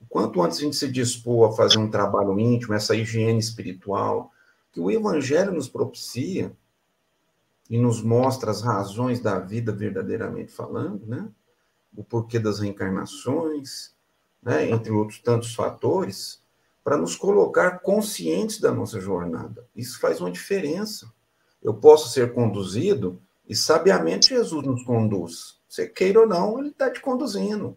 O 0.00 0.06
quanto 0.08 0.40
antes 0.40 0.56
a 0.56 0.62
gente 0.62 0.76
se 0.76 0.90
dispor 0.90 1.46
a 1.46 1.52
fazer 1.54 1.76
um 1.76 1.90
trabalho 1.90 2.40
íntimo, 2.40 2.72
essa 2.72 2.96
higiene 2.96 3.38
espiritual, 3.38 4.32
que 4.72 4.80
o 4.80 4.90
Evangelho 4.90 5.52
nos 5.52 5.68
propicia 5.68 6.56
e 7.68 7.76
nos 7.76 8.02
mostra 8.02 8.50
as 8.50 8.62
razões 8.62 9.20
da 9.20 9.38
vida 9.38 9.70
verdadeiramente 9.70 10.50
falando, 10.50 11.06
né? 11.06 11.28
O 11.94 12.02
porquê 12.02 12.38
das 12.38 12.60
reencarnações, 12.60 13.94
né? 14.42 14.70
entre 14.70 14.90
outros 14.90 15.18
tantos 15.18 15.54
fatores, 15.54 16.42
para 16.82 16.96
nos 16.96 17.16
colocar 17.16 17.80
conscientes 17.80 18.60
da 18.60 18.72
nossa 18.72 19.00
jornada. 19.00 19.66
Isso 19.74 20.00
faz 20.00 20.20
uma 20.20 20.30
diferença. 20.30 21.10
Eu 21.62 21.74
posso 21.74 22.08
ser 22.10 22.32
conduzido 22.32 23.20
e 23.48 23.54
sabiamente 23.54 24.30
Jesus 24.30 24.66
nos 24.66 24.84
conduz. 24.84 25.58
Você 25.68 25.86
queira 25.86 26.20
ou 26.20 26.26
não, 26.26 26.58
ele 26.58 26.68
está 26.68 26.90
te 26.90 27.00
conduzindo, 27.00 27.76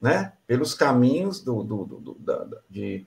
né? 0.00 0.32
Pelos 0.46 0.74
caminhos 0.74 1.40
do, 1.40 1.62
do, 1.64 1.84
do 1.84 2.14
da, 2.20 2.46
de 2.68 3.06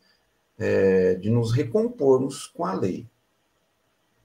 é, 0.57 1.15
de 1.15 1.29
nos 1.29 1.51
recompormos 1.51 2.47
com 2.47 2.65
a 2.65 2.73
lei. 2.73 3.07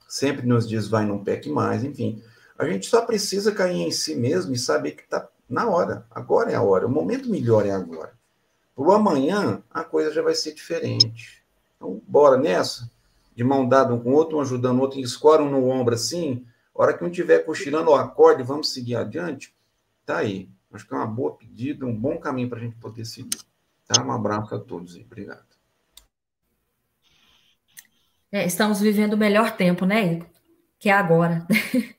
Sempre 0.08 0.46
nos 0.46 0.68
diz, 0.68 0.88
vai, 0.88 1.04
não 1.04 1.22
peque 1.22 1.50
mais, 1.50 1.84
enfim. 1.84 2.22
A 2.58 2.66
gente 2.66 2.86
só 2.86 3.02
precisa 3.02 3.52
cair 3.52 3.82
em 3.82 3.90
si 3.90 4.14
mesmo 4.14 4.54
e 4.54 4.58
saber 4.58 4.92
que 4.92 5.02
está 5.02 5.28
na 5.48 5.68
hora. 5.68 6.06
Agora 6.10 6.50
é 6.50 6.54
a 6.54 6.62
hora. 6.62 6.86
O 6.86 6.90
momento 6.90 7.28
melhor 7.28 7.66
é 7.66 7.70
agora. 7.70 8.17
O 8.78 8.92
amanhã, 8.92 9.60
a 9.68 9.82
coisa 9.82 10.12
já 10.12 10.22
vai 10.22 10.36
ser 10.36 10.54
diferente. 10.54 11.42
Então, 11.76 12.00
bora 12.06 12.36
nessa. 12.36 12.88
De 13.34 13.42
mão 13.42 13.68
dada 13.68 13.92
um 13.92 13.98
com 13.98 14.10
o 14.10 14.14
outro, 14.14 14.38
um 14.38 14.40
ajudando 14.40 14.78
o 14.78 14.82
outro, 14.82 15.00
escora 15.00 15.42
um 15.42 15.50
no 15.50 15.68
ombro 15.68 15.96
assim. 15.96 16.46
Hora 16.72 16.96
que 16.96 17.02
um 17.02 17.08
estiver 17.08 17.44
cochilando, 17.44 17.92
acorde, 17.92 18.44
vamos 18.44 18.72
seguir 18.72 18.94
adiante. 18.94 19.52
Tá 20.06 20.18
aí. 20.18 20.48
Acho 20.72 20.86
que 20.86 20.94
é 20.94 20.96
uma 20.96 21.08
boa 21.08 21.34
pedida, 21.34 21.84
um 21.84 21.94
bom 21.94 22.18
caminho 22.18 22.48
para 22.48 22.58
a 22.58 22.60
gente 22.60 22.76
poder 22.76 23.04
seguir. 23.04 23.40
Tá? 23.88 24.00
Um 24.00 24.12
abraço 24.12 24.54
a 24.54 24.60
todos 24.60 24.94
obrigado. 24.94 25.42
É, 28.30 28.46
estamos 28.46 28.80
vivendo 28.80 29.14
o 29.14 29.18
melhor 29.18 29.56
tempo, 29.56 29.84
né, 29.84 30.20
Que 30.78 30.88
é 30.88 30.92
agora. 30.92 31.44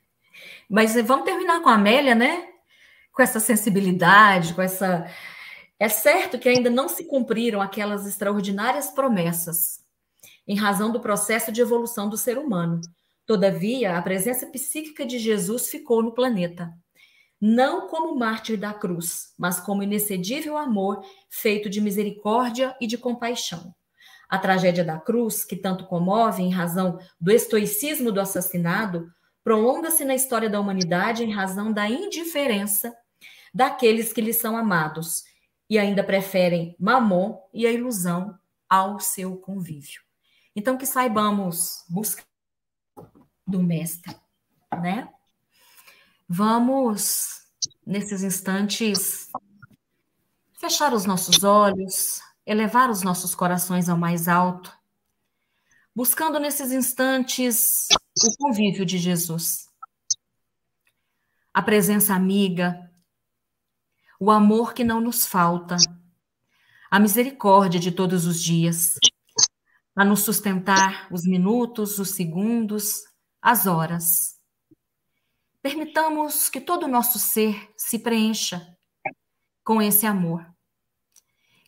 Mas 0.70 0.96
vamos 0.96 1.26
terminar 1.26 1.62
com 1.62 1.68
a 1.68 1.74
Amélia, 1.74 2.16
né? 2.16 2.48
Com 3.12 3.22
essa 3.22 3.42
sensibilidade, 3.42 4.54
com 4.54 4.62
essa. 4.62 5.10
É 5.80 5.88
certo 5.88 6.38
que 6.38 6.50
ainda 6.50 6.70
não 6.70 6.90
se 6.90 7.06
cumpriram 7.06 7.62
aquelas 7.62 8.06
extraordinárias 8.06 8.92
promessas, 8.92 9.80
em 10.46 10.58
razão 10.58 10.92
do 10.92 11.00
processo 11.00 11.54
de 11.54 11.62
evolução 11.62 12.10
do 12.10 12.18
ser 12.18 12.38
humano. 12.38 12.82
Todavia, 13.26 13.98
a 13.98 14.02
presença 14.02 14.46
psíquica 14.48 15.06
de 15.06 15.18
Jesus 15.18 15.70
ficou 15.70 16.04
no 16.04 16.12
planeta. 16.12 16.74
Não 17.40 17.88
como 17.88 18.14
mártir 18.14 18.58
da 18.58 18.74
cruz, 18.74 19.34
mas 19.38 19.62
como 19.62 19.82
inexcedível 19.82 20.58
amor 20.58 21.02
feito 21.30 21.70
de 21.70 21.80
misericórdia 21.80 22.76
e 22.82 22.86
de 22.86 22.98
compaixão. 22.98 23.74
A 24.28 24.38
tragédia 24.38 24.84
da 24.84 25.00
cruz, 25.00 25.46
que 25.46 25.56
tanto 25.56 25.86
comove 25.86 26.44
em 26.44 26.52
razão 26.52 27.00
do 27.22 27.32
estoicismo 27.32 28.12
do 28.12 28.20
assassinado, 28.20 29.10
prolonga-se 29.46 30.04
na 30.04 30.14
história 30.14 30.50
da 30.50 30.60
humanidade 30.60 31.24
em 31.24 31.32
razão 31.32 31.72
da 31.72 31.90
indiferença 31.90 32.94
daqueles 33.54 34.12
que 34.12 34.20
lhes 34.20 34.36
são 34.36 34.58
amados 34.58 35.29
e 35.70 35.78
ainda 35.78 36.03
preferem 36.03 36.76
mamon 36.80 37.39
e 37.53 37.67
a 37.67 37.72
ilusão 37.72 38.38
ao 38.67 38.99
seu 38.99 39.38
convívio. 39.38 40.01
Então, 40.55 40.78
que 40.78 40.86
saibamos 40.86 41.84
buscar 41.88 42.26
do 43.45 43.61
Mestre, 43.61 44.15
né? 44.82 45.11
Vamos, 46.28 47.43
nesses 47.86 48.24
instantes, 48.24 49.30
fechar 50.59 50.93
os 50.93 51.05
nossos 51.05 51.43
olhos, 51.43 52.22
elevar 52.45 52.89
os 52.89 53.01
nossos 53.01 53.34
corações 53.34 53.89
ao 53.89 53.97
mais 53.97 54.28
alto, 54.28 54.76
buscando 55.95 56.39
nesses 56.39 56.72
instantes 56.72 57.88
o 58.24 58.38
convívio 58.38 58.86
de 58.86 58.97
Jesus, 58.97 59.67
a 61.53 61.61
presença 61.61 62.13
amiga, 62.13 62.89
o 64.20 64.30
amor 64.30 64.74
que 64.74 64.84
não 64.84 64.99
nos 64.99 65.26
falta, 65.26 65.78
a 66.91 66.99
misericórdia 66.99 67.80
de 67.80 67.91
todos 67.91 68.26
os 68.26 68.41
dias, 68.41 68.95
a 69.95 70.03
nos 70.03 70.22
sustentar 70.22 71.07
os 71.11 71.24
minutos, 71.26 71.97
os 71.99 72.11
segundos, 72.11 73.03
as 73.41 73.65
horas. 73.65 74.38
Permitamos 75.61 76.49
que 76.49 76.59
todo 76.59 76.84
o 76.84 76.88
nosso 76.88 77.17
ser 77.17 77.70
se 77.78 77.99
preencha 77.99 78.65
com 79.63 79.82
esse 79.82 80.05
amor 80.05 80.45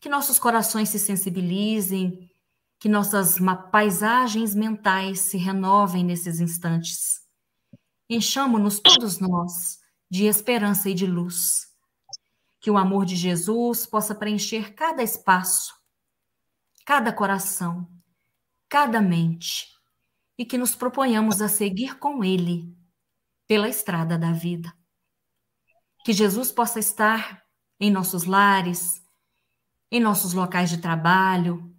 que 0.02 0.10
nossos 0.10 0.40
corações 0.40 0.90
se 0.90 0.98
sensibilizem, 0.98 2.28
que 2.80 2.90
nossas 2.90 3.38
paisagens 3.72 4.56
mentais 4.56 5.20
se 5.20 5.38
renovem 5.38 6.04
nesses 6.04 6.40
instantes. 6.40 7.22
Enchamo-nos 8.10 8.80
todos 8.80 9.20
nós 9.20 9.78
de 10.10 10.26
esperança 10.26 10.90
e 10.90 10.96
de 10.96 11.06
luz. 11.06 11.71
Que 12.62 12.72
o 12.72 12.78
amor 12.78 13.06
de 13.06 13.18
Jesus 13.18 13.86
possa 13.86 14.16
preencher 14.16 14.74
cada 14.74 15.04
espaço, 15.04 15.74
cada 16.86 17.12
coração, 17.12 17.92
cada 18.70 19.02
mente, 19.02 19.68
e 20.38 20.46
que 20.46 20.58
nos 20.58 20.74
proponhamos 20.76 21.42
a 21.42 21.50
seguir 21.50 22.00
com 22.00 22.24
Ele 22.24 22.74
pela 23.48 23.68
estrada 23.68 24.18
da 24.18 24.32
vida. 24.32 24.74
Que 26.06 26.14
Jesus 26.14 26.52
possa 26.52 26.80
estar 26.80 27.44
em 27.80 27.92
nossos 27.92 28.24
lares, 28.24 29.02
em 29.92 30.00
nossos 30.00 30.34
locais 30.34 30.70
de 30.70 30.78
trabalho, 30.78 31.76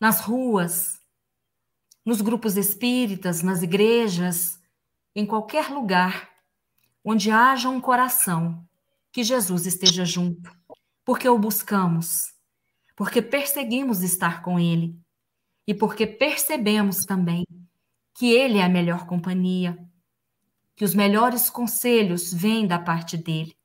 nas 0.00 0.20
ruas, 0.20 1.00
nos 2.04 2.20
grupos 2.20 2.56
espíritas, 2.56 3.42
nas 3.42 3.62
igrejas, 3.62 4.58
em 5.14 5.26
qualquer 5.26 5.70
lugar 5.70 6.28
onde 7.04 7.30
haja 7.30 7.68
um 7.68 7.80
coração, 7.80 8.68
que 9.12 9.24
Jesus 9.24 9.66
esteja 9.66 10.04
junto, 10.04 10.50
porque 11.04 11.28
o 11.28 11.38
buscamos, 11.38 12.32
porque 12.96 13.20
perseguimos 13.20 14.02
estar 14.02 14.42
com 14.42 14.58
Ele 14.58 14.94
e 15.66 15.74
porque 15.74 16.06
percebemos 16.06 17.04
também 17.04 17.44
que 18.14 18.32
Ele 18.32 18.58
é 18.58 18.64
a 18.64 18.68
melhor 18.68 19.06
companhia, 19.06 19.78
que 20.76 20.84
os 20.84 20.94
melhores 20.94 21.50
conselhos 21.50 22.32
vêm 22.32 22.66
da 22.66 22.78
parte 22.78 23.16
dele. 23.16 23.56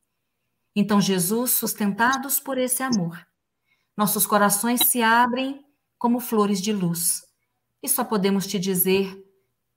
Então, 0.76 1.00
Jesus, 1.00 1.52
sustentados 1.52 2.40
por 2.40 2.58
esse 2.58 2.84
amor, 2.84 3.26
nossos 3.96 4.26
corações 4.26 4.82
se 4.88 5.02
abrem 5.02 5.66
como 5.98 6.20
flores 6.20 6.62
de 6.62 6.74
luz. 6.74 7.24
E 7.82 7.88
só 7.88 8.04
podemos 8.04 8.46
te 8.46 8.60
dizer 8.60 9.18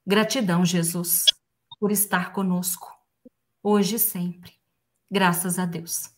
gratidão, 0.04 0.64
Jesus, 0.64 1.26
por 1.78 1.92
estar 1.92 2.32
conosco, 2.32 2.92
hoje 3.62 3.96
e 3.96 3.98
sempre. 3.98 4.57
Graças 5.10 5.58
a 5.58 5.64
Deus. 5.64 6.14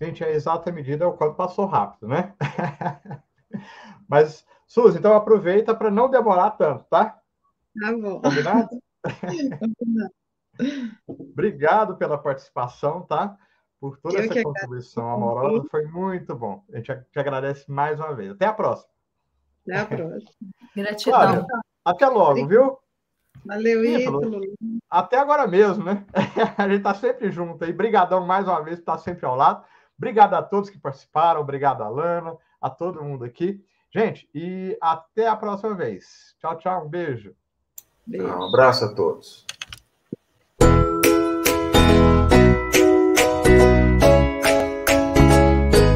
Gente, 0.00 0.24
a 0.24 0.30
exata 0.30 0.72
medida 0.72 1.04
é 1.04 1.06
o 1.06 1.12
quanto 1.12 1.36
passou 1.36 1.66
rápido, 1.66 2.08
né? 2.08 2.34
Mas, 4.08 4.46
Suzy, 4.66 4.98
então 4.98 5.14
aproveita 5.14 5.74
para 5.74 5.90
não 5.90 6.08
demorar 6.08 6.52
tanto, 6.52 6.84
tá? 6.84 7.20
Tá 7.78 7.92
bom. 7.92 8.20
Combinado? 8.22 8.70
Obrigado 11.06 11.96
pela 11.96 12.16
participação, 12.16 13.02
tá? 13.02 13.36
Por 13.78 13.98
toda 13.98 14.18
Eu 14.18 14.24
essa 14.24 14.42
contribuição 14.42 15.10
amorosa, 15.10 15.66
foi 15.70 15.84
muito 15.86 16.34
bom. 16.34 16.64
A 16.72 16.76
gente 16.76 16.94
te 17.12 17.18
agradece 17.18 17.70
mais 17.70 17.98
uma 17.98 18.14
vez. 18.14 18.30
Até 18.32 18.46
a 18.46 18.52
próxima. 18.52 18.90
Até 19.66 19.78
a 19.80 19.86
próxima. 19.86 20.30
Gratidão. 20.74 21.46
até 21.84 22.06
logo, 22.06 22.46
viu? 22.46 22.78
Valeu, 23.44 23.84
Ítalo. 23.84 24.40
Até 24.88 25.18
agora 25.18 25.46
mesmo, 25.46 25.84
né? 25.84 26.04
A 26.58 26.68
gente 26.68 26.82
tá 26.82 26.94
sempre 26.94 27.30
junto 27.30 27.64
aí. 27.64 27.72
Brigadão 27.72 28.26
mais 28.26 28.46
uma 28.46 28.62
vez 28.62 28.76
por 28.76 28.82
estar 28.82 28.98
sempre 28.98 29.26
ao 29.26 29.36
lado. 29.36 29.64
Obrigado 29.96 30.34
a 30.34 30.42
todos 30.42 30.70
que 30.70 30.78
participaram, 30.78 31.40
obrigado 31.40 31.82
a 31.82 31.88
Lana, 31.88 32.34
a 32.60 32.70
todo 32.70 33.04
mundo 33.04 33.24
aqui. 33.24 33.62
Gente, 33.92 34.28
e 34.34 34.76
até 34.80 35.26
a 35.26 35.36
próxima 35.36 35.74
vez. 35.74 36.34
Tchau, 36.38 36.56
tchau, 36.56 36.86
um 36.86 36.88
beijo. 36.88 37.34
Beijo. 38.06 38.26
Um 38.26 38.48
abraço 38.48 38.84
a 38.84 38.94
todos. 38.94 39.44